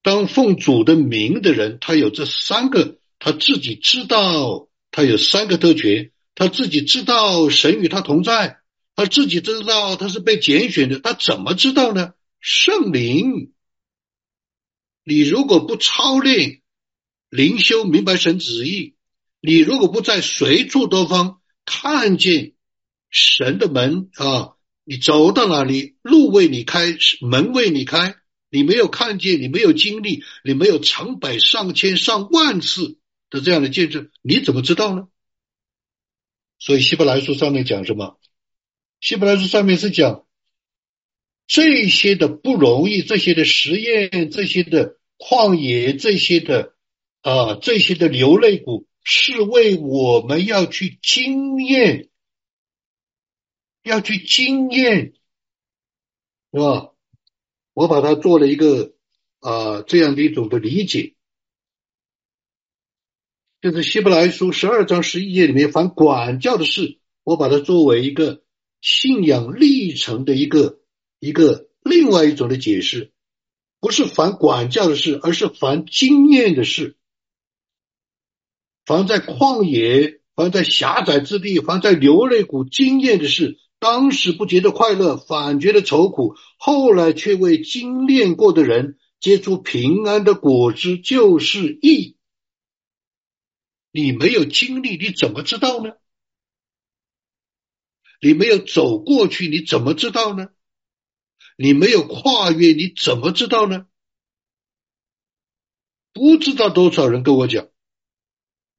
[0.02, 8.58] 当奉主的名的人，他有这三个，他自己知道，他有三个特权，他自己知道神与他同在，
[8.96, 12.14] 他自己知道他是被拣选的，他怎么知道呢？
[12.40, 13.52] 圣灵，
[15.04, 16.62] 你如果不操练
[17.28, 18.96] 灵修，明白神旨意，
[19.40, 22.54] 你如果不在随处多方看见
[23.10, 28.16] 神的门啊，你走到哪里，路为你开，门为你开。
[28.52, 32.98] 你没有看见，你没有经历，你没有成百上千上万次
[33.30, 35.06] 的这样的见证，你怎么知道呢？
[36.58, 38.18] 所以希伯来书上面讲什么？
[39.00, 40.26] 希伯来书上面是讲
[41.46, 46.74] 这些的不容易，这些的实验，这些的旷野，这些的
[47.22, 52.09] 啊，这些的流泪谷，是为我们要去经验，
[53.82, 55.14] 要去经验，
[56.52, 56.92] 是吧？
[57.72, 58.94] 我把它做了一个
[59.38, 61.14] 啊这样的一种的理解，
[63.60, 68.42] 就是希伯来书十二章十一节里面反管教的事，我把它作为一个
[68.80, 70.80] 信仰历程的一个
[71.20, 73.12] 一个另外一种的解释，
[73.78, 76.96] 不是反管教的事，而是凡经验的事，
[78.84, 83.58] 凡在旷野，凡在狭窄之地，凡在流泪谷经验的事。
[83.80, 92.16] 当时不觉得快乐，反觉得愁苦；后来却为精炼过的人结出平安的果子，就是义。
[93.90, 95.94] 你没有经历，你怎么知道呢？
[98.20, 100.48] 你没有走过去，你怎么知道呢？
[101.56, 103.86] 你没有跨越，你怎么知道呢？
[106.12, 107.68] 不知道多少人跟我讲，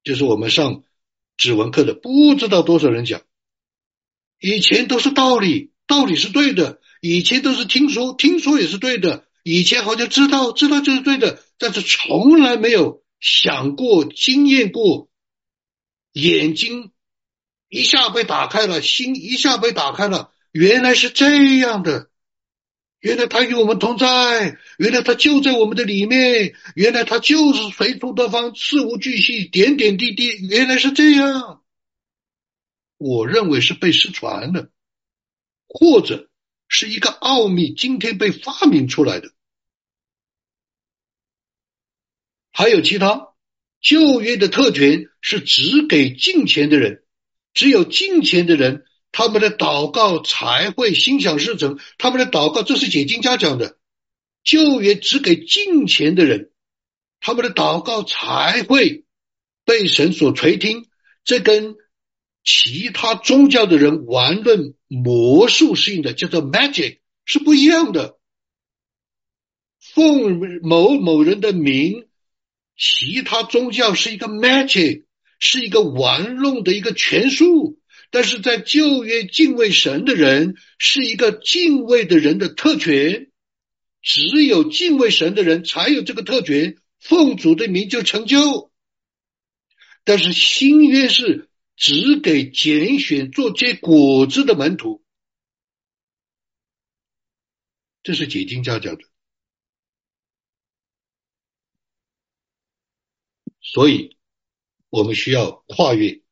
[0.04, 0.84] 就是我们上
[1.36, 3.22] 指纹课的，不知道多少人讲。
[4.42, 15.08] 以前都是道理，道理是对的；以前都是听说，听说也是对的；以前好像知道，知道就是对的，但是从来没有想过、经验过。
[16.12, 16.90] 眼睛
[17.68, 22.08] 一下被打开了，心一下被打开了，原来是这样的。
[22.98, 31.61] 原来他与我们同在，原来他就在我们的里面，原来他就是随处多方、事无巨细、点点滴滴，原来是这样。
[33.02, 34.70] 我认为是被失传的，
[35.66, 36.30] 或者
[36.68, 39.32] 是一个奥秘，今天被发明出来的。
[42.52, 43.28] 还有其他
[43.80, 47.02] 旧约的特权是只给进钱的人，
[47.54, 51.80] 只有进钱的人，他们的祷告才会心想事成。
[51.98, 53.78] 他们的祷告，这是解经家讲的，
[54.44, 56.52] 旧约只给进钱的人，
[57.20, 59.04] 他们的祷告才会
[59.64, 60.86] 被神所垂听。
[61.24, 61.76] 这跟
[62.44, 68.18] 其他宗教的人玩弄魔术性的，叫做 magic，是不一样的。
[69.78, 72.08] 奉某某人的名，
[72.76, 75.04] 其他宗教是一个 magic，
[75.38, 77.78] 是一个玩弄的一个权术。
[78.10, 83.30] 但是在旧约敬畏神的人，是一个敬畏的人的特权，
[84.02, 88.72] 只有敬畏神的人才有这个特权，奉主的名就成就。
[90.04, 91.48] 但是新约是。
[91.82, 95.02] 只给拣选做结果子的门徒，
[98.04, 99.02] 这是解经家讲的。
[103.60, 104.16] 所以，
[104.90, 106.22] 我们需要跨越，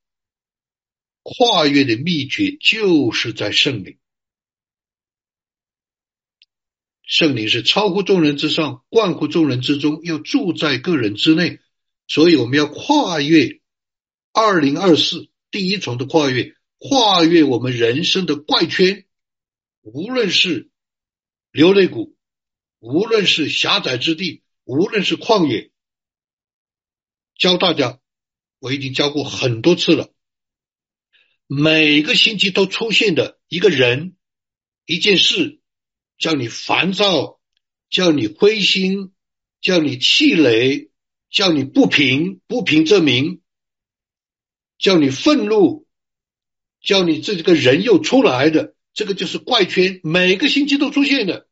[1.25, 3.99] 跨越的秘诀就是在圣灵。
[7.03, 11.59] 圣灵是超乎众人之上，贯乎众人之中，又住在个人之内。
[12.07, 13.61] 所以，我们要跨越
[14.33, 15.29] 二零二四。
[15.51, 19.07] 第一重的跨越，跨越我们人生的怪圈，
[19.83, 20.71] 无论是
[21.51, 22.17] 流泪谷，
[22.79, 25.71] 无论是狭窄之地，无论是旷野，
[27.37, 28.01] 教大家，
[28.59, 30.13] 我已经教过很多次了。
[31.47, 34.17] 每个星期都出现的一个人、
[34.87, 35.61] 一件事，
[36.17, 37.41] 叫你烦躁，
[37.89, 39.13] 叫你灰心，
[39.61, 40.91] 叫你气馁，
[41.29, 43.40] 叫你不平，不平则鸣。
[44.81, 45.87] 叫你愤怒，
[46.81, 51.47] 叫你这个人又出来的，这个就是怪圈，每个星期都出现的。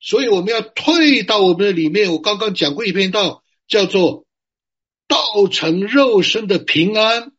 [0.00, 2.10] 所以我们要退到我们的里面。
[2.10, 4.26] 我刚刚讲过一篇道，叫做
[5.06, 7.32] “道成肉身的平安”。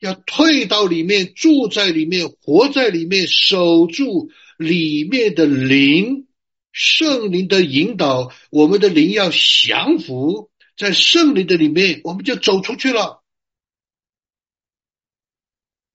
[0.00, 6.26] 要退到里面，住在里面，活在里面，守住里面的灵，
[6.72, 10.49] 圣灵的引导，我们的灵要降服
[10.80, 13.22] 在圣灵的里面，我们就走出去了。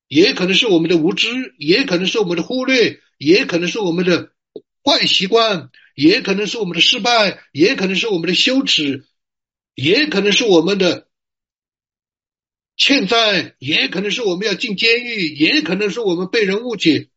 [0.08, 4.32] 也可能是我们的无知，也可能是我们的忽略，也可能是我们的
[4.84, 9.08] 坏习惯，也可能是我们的失败，也可能是我们的羞耻，
[9.74, 11.10] 也可能是我们的
[12.78, 17.10] 欠债，也可能是我们要进监狱，也可能是我们被人误解。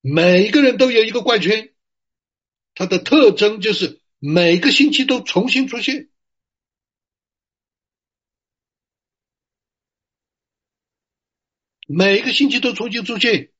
[0.00, 1.74] 每个人都有一个怪圈，
[2.76, 6.07] 它的特征就是每个星期都重新出现。
[11.90, 13.50] 每个星期都重新出现，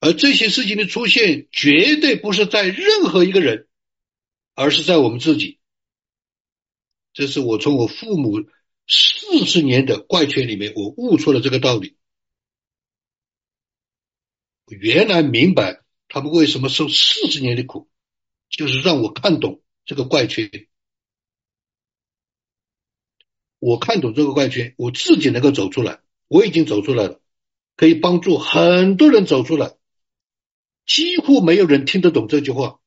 [0.00, 3.66] 而这些事情的出现绝对不是在任何一个人，
[4.54, 5.58] 而是在我们自己。
[7.14, 8.46] 这是我从我父母
[8.86, 11.96] 四十年的怪圈里面，我悟出了这个道理。
[14.66, 17.88] 原来明白他们为什么受四十年的苦，
[18.50, 20.68] 就是让我看懂这个怪圈。
[23.58, 26.02] 我看懂这个怪圈，我自己能够走出来。
[26.28, 27.20] 我已经走出来了，
[27.76, 29.76] 可以帮助很多人走出来。
[30.84, 32.80] 几乎没有人听得懂这句话。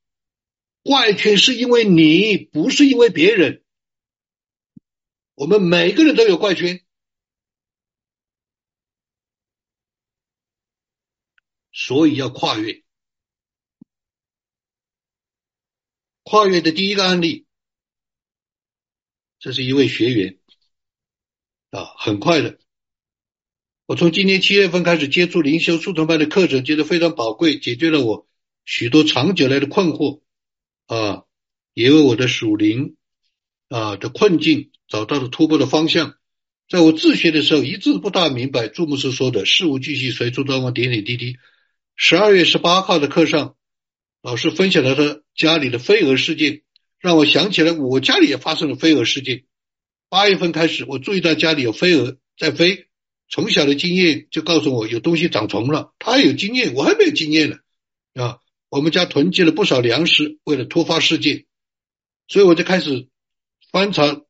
[0.83, 3.63] 怪圈是因为你，不是因为别人。
[5.35, 6.85] 我们每个人都有怪圈，
[11.71, 12.83] 所以要跨越。
[16.23, 17.47] 跨越的第一个案例，
[19.39, 20.39] 这是一位学员
[21.71, 22.58] 啊，很快的。
[23.89, 28.27] 我从今年七月份开始接触灵修速成班的课程，觉得非常宝贵，解决了我
[28.63, 30.21] 许多长久来的困惑
[30.85, 31.23] 啊，
[31.73, 32.97] 也为我的属灵
[33.67, 36.13] 啊的困境找到了突破的方向。
[36.69, 41.37] 在我自学的时候，一直不大明白朱牧师说的“事无巨细，随处端望，点点滴滴”。
[41.97, 43.55] 十二月十八号的课上，
[44.21, 46.61] 老师分享了他家里的飞蛾事件，
[46.99, 49.45] 让我想起来我家里也发生了飞蛾事件。
[50.09, 52.85] 八月份开始，我注意到家里有飞蛾在飞。
[53.29, 57.57] 从小的经验就告诉我有东西长虫了，他有经验，我还没有经验呢
[58.15, 58.39] 啊！
[58.69, 61.45] 我们家囤积了不少粮食，为了突发事件，
[62.27, 63.07] 所以我就开始
[63.71, 64.21] 翻查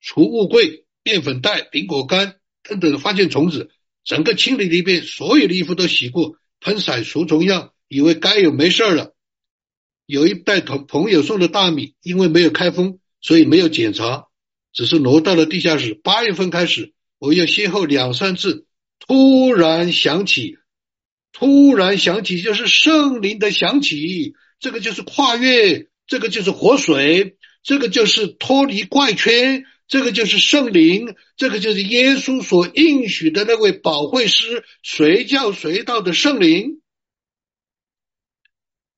[0.00, 3.70] 储物柜、面粉袋、苹果干等等，发现虫子，
[4.02, 9.14] 整个清理了一遍，所有的衣服都洗过，喷洒除虫药，以为该有没事了。
[10.04, 14.26] 有一袋同朋友送的大米，因为没有开封，所以没有检查，
[14.72, 15.94] 只是挪到了地下室。
[15.94, 16.92] 八月份开始。
[17.18, 18.66] 我又先后两三次
[19.00, 20.58] 突然想起，
[21.32, 36.80] 突然想起就是圣灵的想起，这个就是跨越，这个就是活水，这个就是脱离怪圈，这个就是圣灵，这个就是耶稣所应许的那位保惠师，随叫随到的圣灵。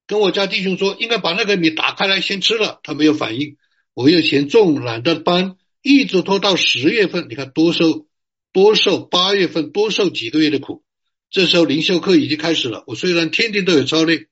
[0.05, 3.57] 跟我家弟兄说，应该把那个米打开来先吃了，他没有反应，
[3.93, 8.07] 我又嫌重，懒得搬，一直拖到十月份，你看多收。
[8.53, 10.83] 多受八月份多受几个月的苦，
[11.29, 12.83] 这时候灵修课已经开始了。
[12.87, 14.27] 我虽然天天都有操练，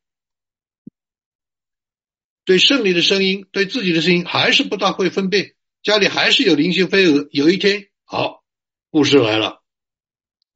[2.43, 5.55] 对胜利的声音，对自己的声音还是不大会分辨。
[5.82, 7.30] 家里还是有灵性飞蛾。
[7.32, 8.43] 有一天，好，
[8.89, 9.63] 故事来了。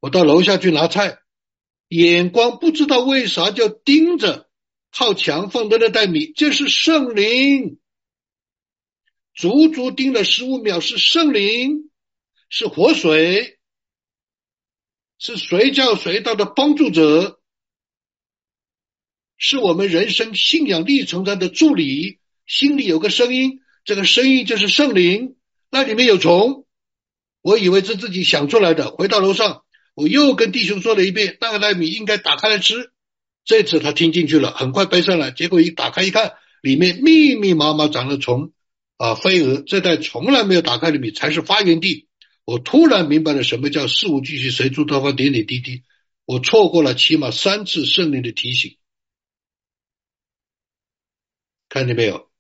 [0.02, 1.20] 我到楼下去拿菜，
[1.88, 4.50] 眼光不知道为啥就盯着
[4.92, 7.80] 靠墙放的那袋米，这是圣灵，
[9.34, 11.90] 足足盯了十五秒，是圣灵。
[12.50, 13.58] 是活水，
[15.18, 17.40] 是随叫随到的帮助者，
[19.38, 22.20] 是我们人生信仰历程上的助理。
[22.46, 25.38] 心里有个声音，这个声音就是圣灵。
[25.72, 26.66] 那里面有虫，
[27.42, 28.92] 我以为是自己想出来的。
[28.92, 29.64] 回到楼上，
[29.96, 32.92] 我又跟弟兄说了一遍，那个袋米应该打开来吃。
[33.46, 35.32] 这次他听进去了，很快背上来。
[35.32, 38.52] 结果一打开一看，里面密密麻麻长了虫
[38.98, 39.64] 啊，飞蛾。
[39.66, 42.08] 这袋从来没有打开的米才是发源地。
[42.46, 45.84] 我突然明白了什么叫事无巨细，随处多方，点点滴滴。
[46.26, 48.78] 我错过了起码三次圣灵的提醒，
[51.70, 52.32] 看见没有？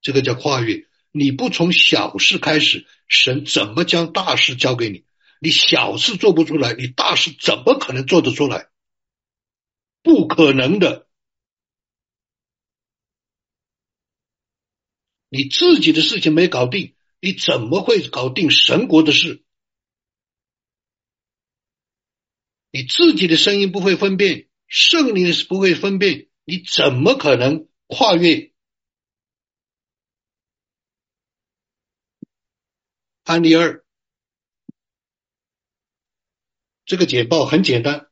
[0.00, 0.86] 这个叫跨越。
[1.10, 5.04] 你不从小事开始，神怎么将大事交给你？
[5.40, 8.70] 你小事做不出来，你大事怎么可能做得出来？
[10.02, 11.08] 不可能的。
[15.28, 19.44] 你自己的事情没搞定，你怎么会搞定神国的事？
[22.78, 28.52] 你自己的声音不会分辨，圣灵是不会分辨，你怎么可能跨越？
[33.24, 33.84] 案例二，
[36.86, 38.06] 这个简报很简单，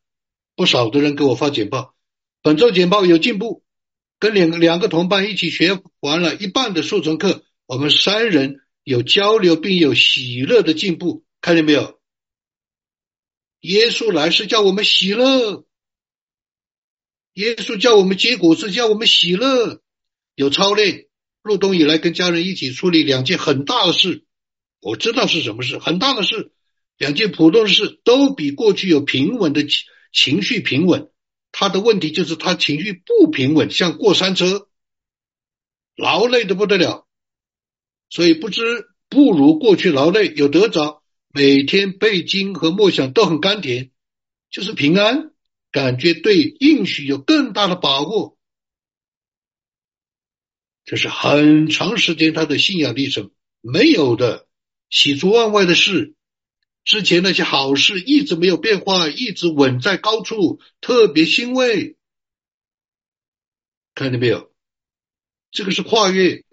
[0.57, 1.95] 不少的人给我发简报。
[2.43, 3.62] 本周简报有进步，
[4.19, 11.96] 跟两个两个同伴一起学完了一半的速成课，我们三人有交流并有喜乐的进步，看见没有？
[13.61, 15.65] 耶稣来是叫我们喜乐，
[17.33, 19.83] 耶稣叫我们结果是叫我们喜乐，
[20.35, 21.07] 有操练。
[21.43, 24.25] 入冬以来跟家人一起处理两件很大的事，
[24.81, 26.51] 我知道是什么事，很大的事。
[26.99, 31.13] 两件普通的事都比过去有平稳的情情绪平稳。
[31.53, 34.69] 他的问题就是他情绪不平稳，像过山车，
[35.95, 37.07] 劳累的不得了。
[38.11, 41.03] 所以不知不如过去劳累有得着，
[41.37, 43.91] 每天背经和默想都很甘甜，
[44.49, 45.34] 就是平安，
[45.70, 48.39] 感觉对应许有更大的把握。
[50.87, 54.49] 这是很长时间他的信仰历程没有的
[54.89, 56.14] 喜出望外的事，
[56.84, 61.99] 之前那些好事一直没有变化，一直稳在高处，特别欣慰。
[63.95, 64.55] 看见没有？
[65.51, 66.46] 这个是跨越。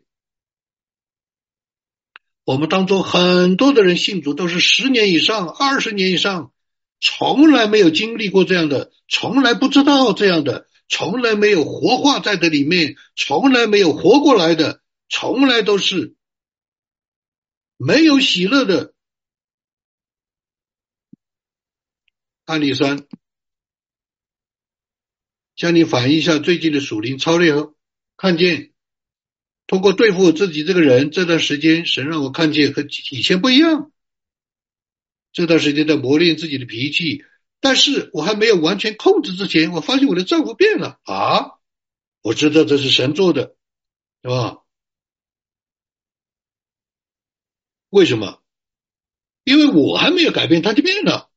[2.44, 6.54] 我们当中很多的人信主都是十年以上、二十年以上，
[7.00, 10.68] 从来没有经历过这样的，从来不知道这样的。
[10.90, 16.16] 从来没有活化在的里面，从来没有活过来的，从来都是
[17.78, 18.94] 没有喜乐的。
[22.44, 23.08] 案例三，
[25.56, 27.74] 向你反映一下最近的属灵操练后，
[28.18, 28.73] 看见
[29.68, 33.92] 通过对付自己这个人，这段时间神让我看见和以前不一样。
[35.32, 37.26] 这段时间在磨练自己的脾气。
[37.60, 41.60] 但是我还没有完全控制之前，我发现我的丈夫变了啊！
[42.22, 43.56] 我知道这是神做的，
[44.22, 44.64] 是吧？
[47.88, 48.44] 为什么？
[49.46, 51.32] 因为我还没有改变，他就变了，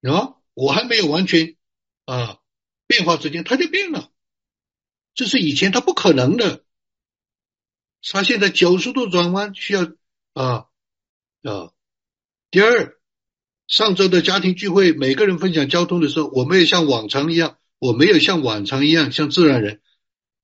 [0.00, 0.36] 啊！
[0.54, 1.56] 我还没有完全
[2.06, 2.38] 啊
[2.86, 4.10] 变化之间，他就变了，
[5.14, 6.64] 这是以前他不可能的。
[8.10, 9.82] 他现在九十度转弯，需要
[10.34, 10.66] 啊
[11.42, 11.70] 啊。
[12.50, 12.96] 第二。
[13.68, 19.80] 上周的家庭聚会，每个人分享交通的时候，我没有像往常一样，我没有像往常一样像自然人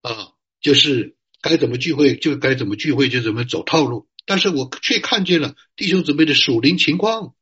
[0.01, 0.31] 啊，
[0.63, 4.09] 就是该怎么聚会就该怎么聚会，就怎么走套路。
[4.25, 7.35] 但是我却看见了弟兄姊妹的属灵情况，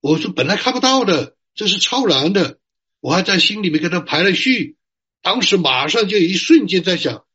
[0.00, 2.58] 我是本来看不到的，这是超然的。
[3.00, 4.78] 我还在心里面给他排了序，
[5.20, 7.25] 当时马上就一瞬间在想，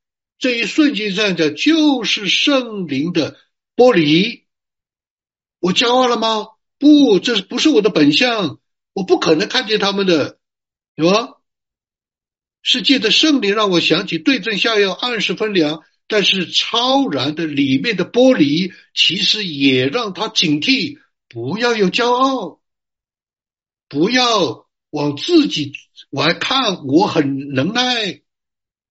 [0.42, 3.38] 这一瞬间这样讲就是圣灵的
[3.76, 4.48] 剥离，
[5.60, 6.48] 我骄傲了吗？
[6.80, 8.60] 不，这不是我的本相？
[8.94, 10.40] 我不可能看见他们的，
[10.98, 11.38] 是吧？
[12.64, 15.84] 是借着圣灵让我想起对症下药，按时分粮。
[16.08, 20.98] 但是超然的里面的玻璃，其实也让他警惕，
[21.30, 22.60] 不要有骄傲，
[23.88, 25.74] 不要往自己
[26.10, 28.22] 我还看，我很能耐。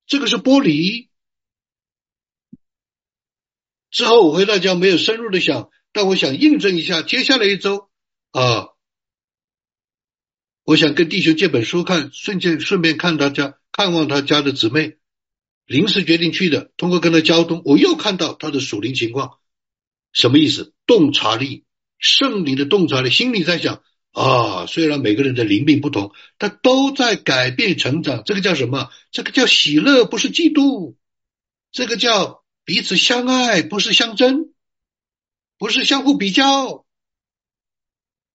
[0.07, 1.10] 这个是玻璃。
[3.91, 5.71] 之后我回到家，没有深入的想。
[5.93, 7.89] 但我想印证一下，接下来一周
[8.31, 8.69] 啊，
[10.63, 14.99] 我想跟弟兄借本书看，顺便顺便看他家看望他家的姊妹，
[15.67, 16.71] 临时决定去的。
[16.77, 19.39] 通过跟他交通，我又看到他的属灵情况，
[20.13, 20.73] 什么意思？
[20.87, 21.65] 洞察力，
[21.99, 23.83] 圣灵的洞察力，心里在想
[24.13, 28.23] 啊，虽然每个人的灵命不同，但都在改变成长。
[28.25, 28.91] 这个叫什么？
[29.11, 30.95] 这个叫喜乐，不是嫉妒。
[31.73, 32.40] 这个叫
[32.71, 34.53] 彼此相爱，不是相争。
[35.59, 36.87] 不是相互比较。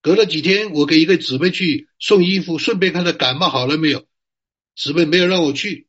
[0.02, 4.06] 隔了几天，我给一个姊妹去送衣服，顺便看她感冒好了没有。
[4.76, 5.88] 姊妹没有让我去，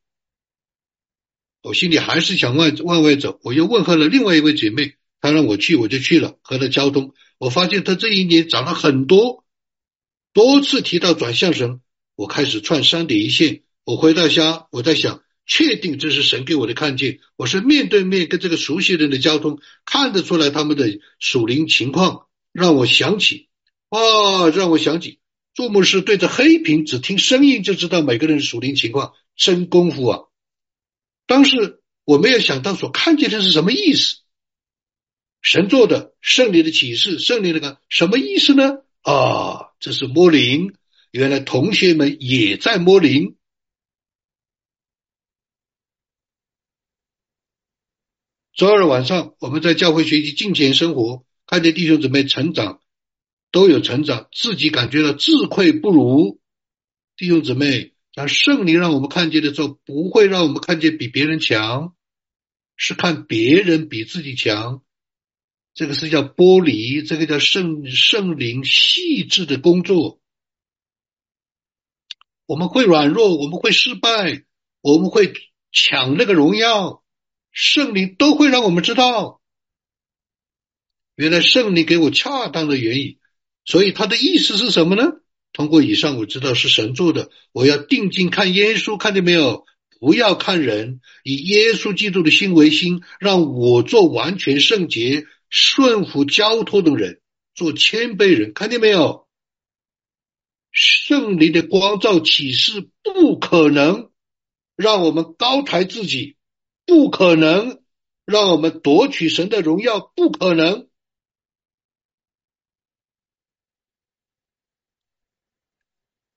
[1.61, 3.37] 我心里还是想往往外走。
[3.43, 6.39] 我又问候了另外一位姐妹，她让我去，我就去了。
[6.41, 9.43] 和她交通，我发现她这一年长了很多，
[10.31, 11.81] 多次提到转向神，
[12.15, 13.63] 我开始串三点一线。
[13.83, 15.21] 我回到家，我在想。
[15.47, 23.47] 确定这是神给我的看见，我是面对面跟这个熟悉人的交通，看得出来他们的属灵情况，让我想起，
[23.87, 25.19] 啊，让我想起，
[25.53, 30.19] 注目是对着黑屏，只听声音就知道每个人属灵情况，真功夫啊！
[31.25, 34.17] 当时我没有想到所看见的是什么意思，
[35.41, 38.79] 神做的圣灵的启示，圣灵那个什么意思呢？
[39.01, 40.73] 啊，这是摸灵，
[41.11, 43.36] 原来同学们也在摸灵。
[48.57, 52.81] 周二晚上，我们在教会学习金钱生活，看见弟兄姊妹成长，
[53.51, 56.41] 都有成长，自己感觉到自愧不如。
[57.15, 61.95] 弟兄姊妹，当圣灵让我们看见的时候，不会让我们看见比别人强，
[62.75, 64.81] 是看别人比自己强。
[65.75, 70.19] 这个是叫剥离，这个叫圣圣灵细致的工作。
[72.47, 74.45] 我们会软弱，我们会失败，
[74.81, 75.31] 我们会
[75.71, 77.03] 抢那个荣耀，
[77.59, 79.41] 圣灵都会让我们知道。
[81.15, 83.17] 原来圣灵给我恰当的原因，
[83.65, 85.13] 所以他的意思是什么呢？
[85.53, 89.65] 通过以上我知道是神做的，我要定睛看耶稣，看见没有？
[89.99, 97.21] 不要看人，以耶稣基督的心为心，让我做完全圣洁、顺服交托的人，
[97.55, 99.27] 做谦卑人，看见没有？
[100.71, 104.11] 圣灵的光照启示不可能
[104.75, 106.36] 让我们高抬自己，
[106.87, 107.83] 不可能
[108.25, 110.89] 让我们夺取神的荣耀，不可能。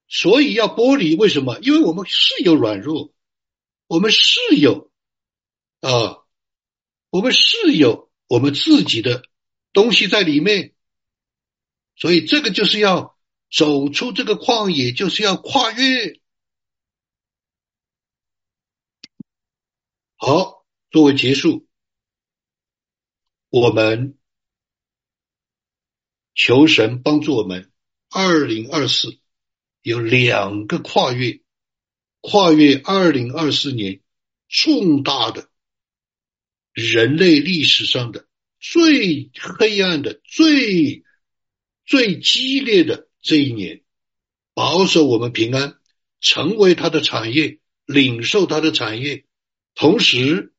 [0.09, 1.61] 所以要剥离，为什么？
[1.61, 3.14] 因为我们是有软弱，
[3.86, 4.90] 我们是有
[5.80, 6.24] 啊，
[7.11, 9.22] 我们是有我们自己的
[9.72, 10.74] 东西在里面，
[11.94, 13.16] 所以这个就是要
[13.53, 16.20] 走出这个旷野，就是要跨越。
[20.23, 21.66] 好，作为结束，
[23.49, 24.18] 我们
[26.35, 27.73] 求神帮助我们，
[28.11, 29.18] 二零二四。
[29.81, 31.41] 有两个跨越，
[32.21, 34.03] 跨越二零二四年
[34.47, 35.49] 重大的
[36.75, 41.03] 人类历史上的最黑暗的、最
[41.87, 43.83] 最激烈的这一年，
[44.53, 45.81] 保守我们平安，
[46.21, 49.25] 成为他的产业，领受他的产业，
[49.75, 50.53] 同时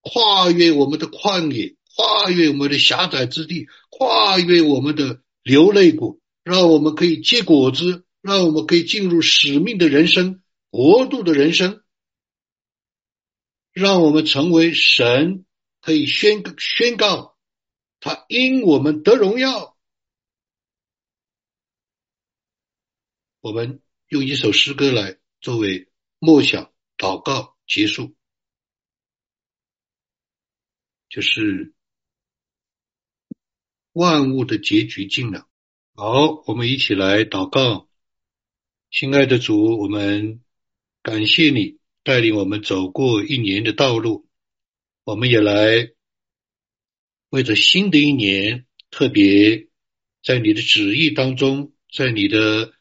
[0.00, 8.04] 跨越我们的旷野，跨越我们的狭窄之地，跨越我们的流泪谷，让我们可以结果子。
[8.22, 11.82] 让我们可以进入使命的人生、国度的人生，
[13.72, 15.44] 让我们成为神
[15.80, 17.36] 可以宣宣告
[17.98, 19.76] 他因我们得荣耀。
[23.40, 25.88] 我们用一首诗歌来作为
[26.20, 28.14] 默想、祷告结束，
[31.12, 31.74] 就是
[33.92, 35.46] 万物的结局尽了。
[35.94, 37.86] 好，我们一起来祷告。
[38.90, 40.40] 亲爱的主，我们
[41.02, 44.26] 感谢你带领我们走过一年的道路，
[45.04, 45.92] 我们也来
[47.28, 49.68] 为着新的一年，特别
[50.24, 52.72] 在你的旨意当中，在你的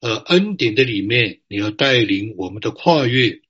[0.00, 3.40] 呃恩典的里面，你要带领我们的跨越，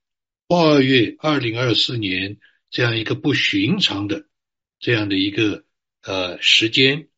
[0.47, 4.28] 跨越二零二四年这样一个不寻常的
[4.79, 5.65] 这样的一个
[6.01, 7.09] 呃时间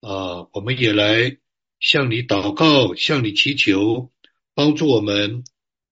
[0.00, 1.38] 啊，我们也来
[1.78, 4.12] 向你祷告，向你祈求。
[4.54, 5.44] 帮助我们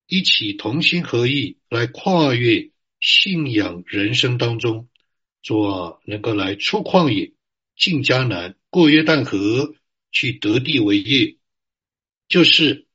[0.07, 4.89] 一起同心合意来跨越信仰人生当中，
[5.43, 7.35] 做能够来出旷野、
[7.77, 9.75] 进迦南、过约旦河、
[10.11, 11.37] 去得地为业，
[12.27, 12.87] 就是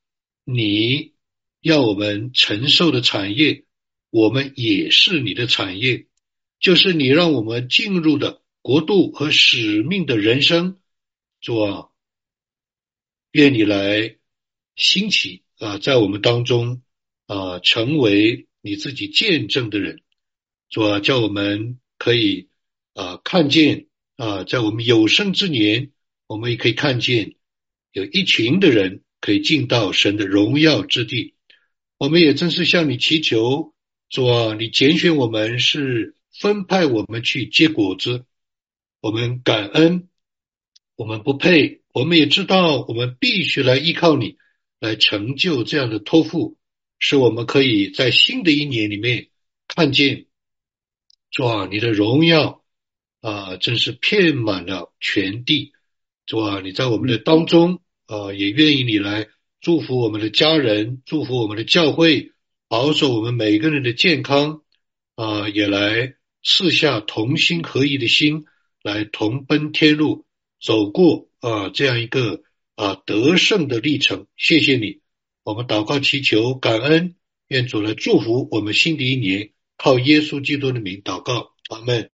[0.43, 1.13] 你
[1.61, 3.63] 要我们承受的产业，
[4.09, 6.07] 我们也是你的产业，
[6.60, 10.78] 就是你让我们进入的国度和使命的人生，
[11.41, 11.93] 做
[13.32, 14.18] 愿你来
[14.76, 15.43] 兴起。
[15.60, 16.82] 啊，在我们当中
[17.28, 19.99] 啊，成为你自己见证的人，
[20.70, 22.47] 主啊，叫我们可以
[22.93, 25.91] 啊看见啊，在我们有生之年，
[26.28, 27.36] 我们也可以看见
[27.91, 31.36] 有一群的人可以进到神的荣耀之地。
[31.97, 33.74] 我们也正是向你祈求，
[34.10, 38.26] 主啊，你拣选我们是分派我们去结果子，
[39.02, 40.10] 我们感恩，
[40.96, 44.38] 我们不配，我们也知道我们必须来依靠你。
[44.82, 46.56] 来成就这样的托付，
[47.00, 49.28] 使我们可以在新的一年里面
[49.68, 50.28] 看见，
[51.32, 52.64] 主啊，你的荣耀
[53.20, 55.74] 啊，真是遍满了全地。
[56.26, 59.28] 主啊，你在我们的当中啊，也愿意你来
[59.60, 62.32] 祝福我们的家人，祝福我们的教会，
[62.70, 64.62] 保守我们每个人的健康
[65.16, 68.46] 啊，也来四下同心合一的心，
[68.82, 70.26] 来同奔天路，
[70.62, 72.44] 走过啊这样一个。
[72.76, 75.02] 啊，得胜的历程，谢谢你。
[75.44, 77.18] 我们祷告祈求感恩，
[77.50, 79.52] 愿主来祝福我们新的一年。
[79.76, 82.10] 靠耶稣基督的名祷告，阿门。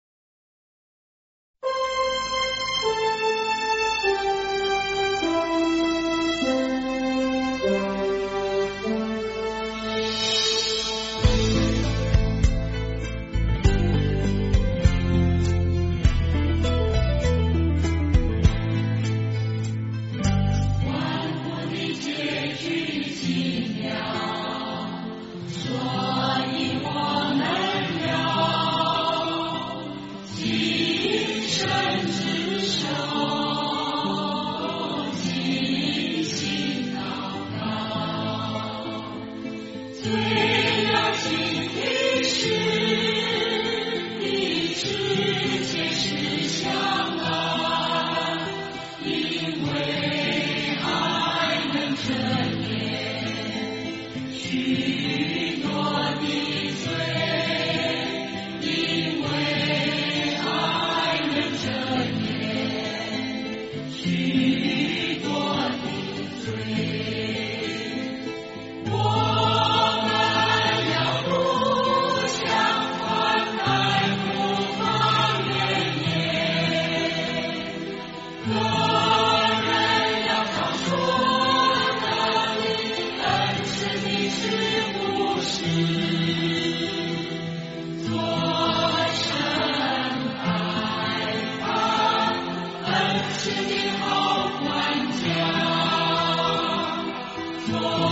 [97.65, 98.02] joy.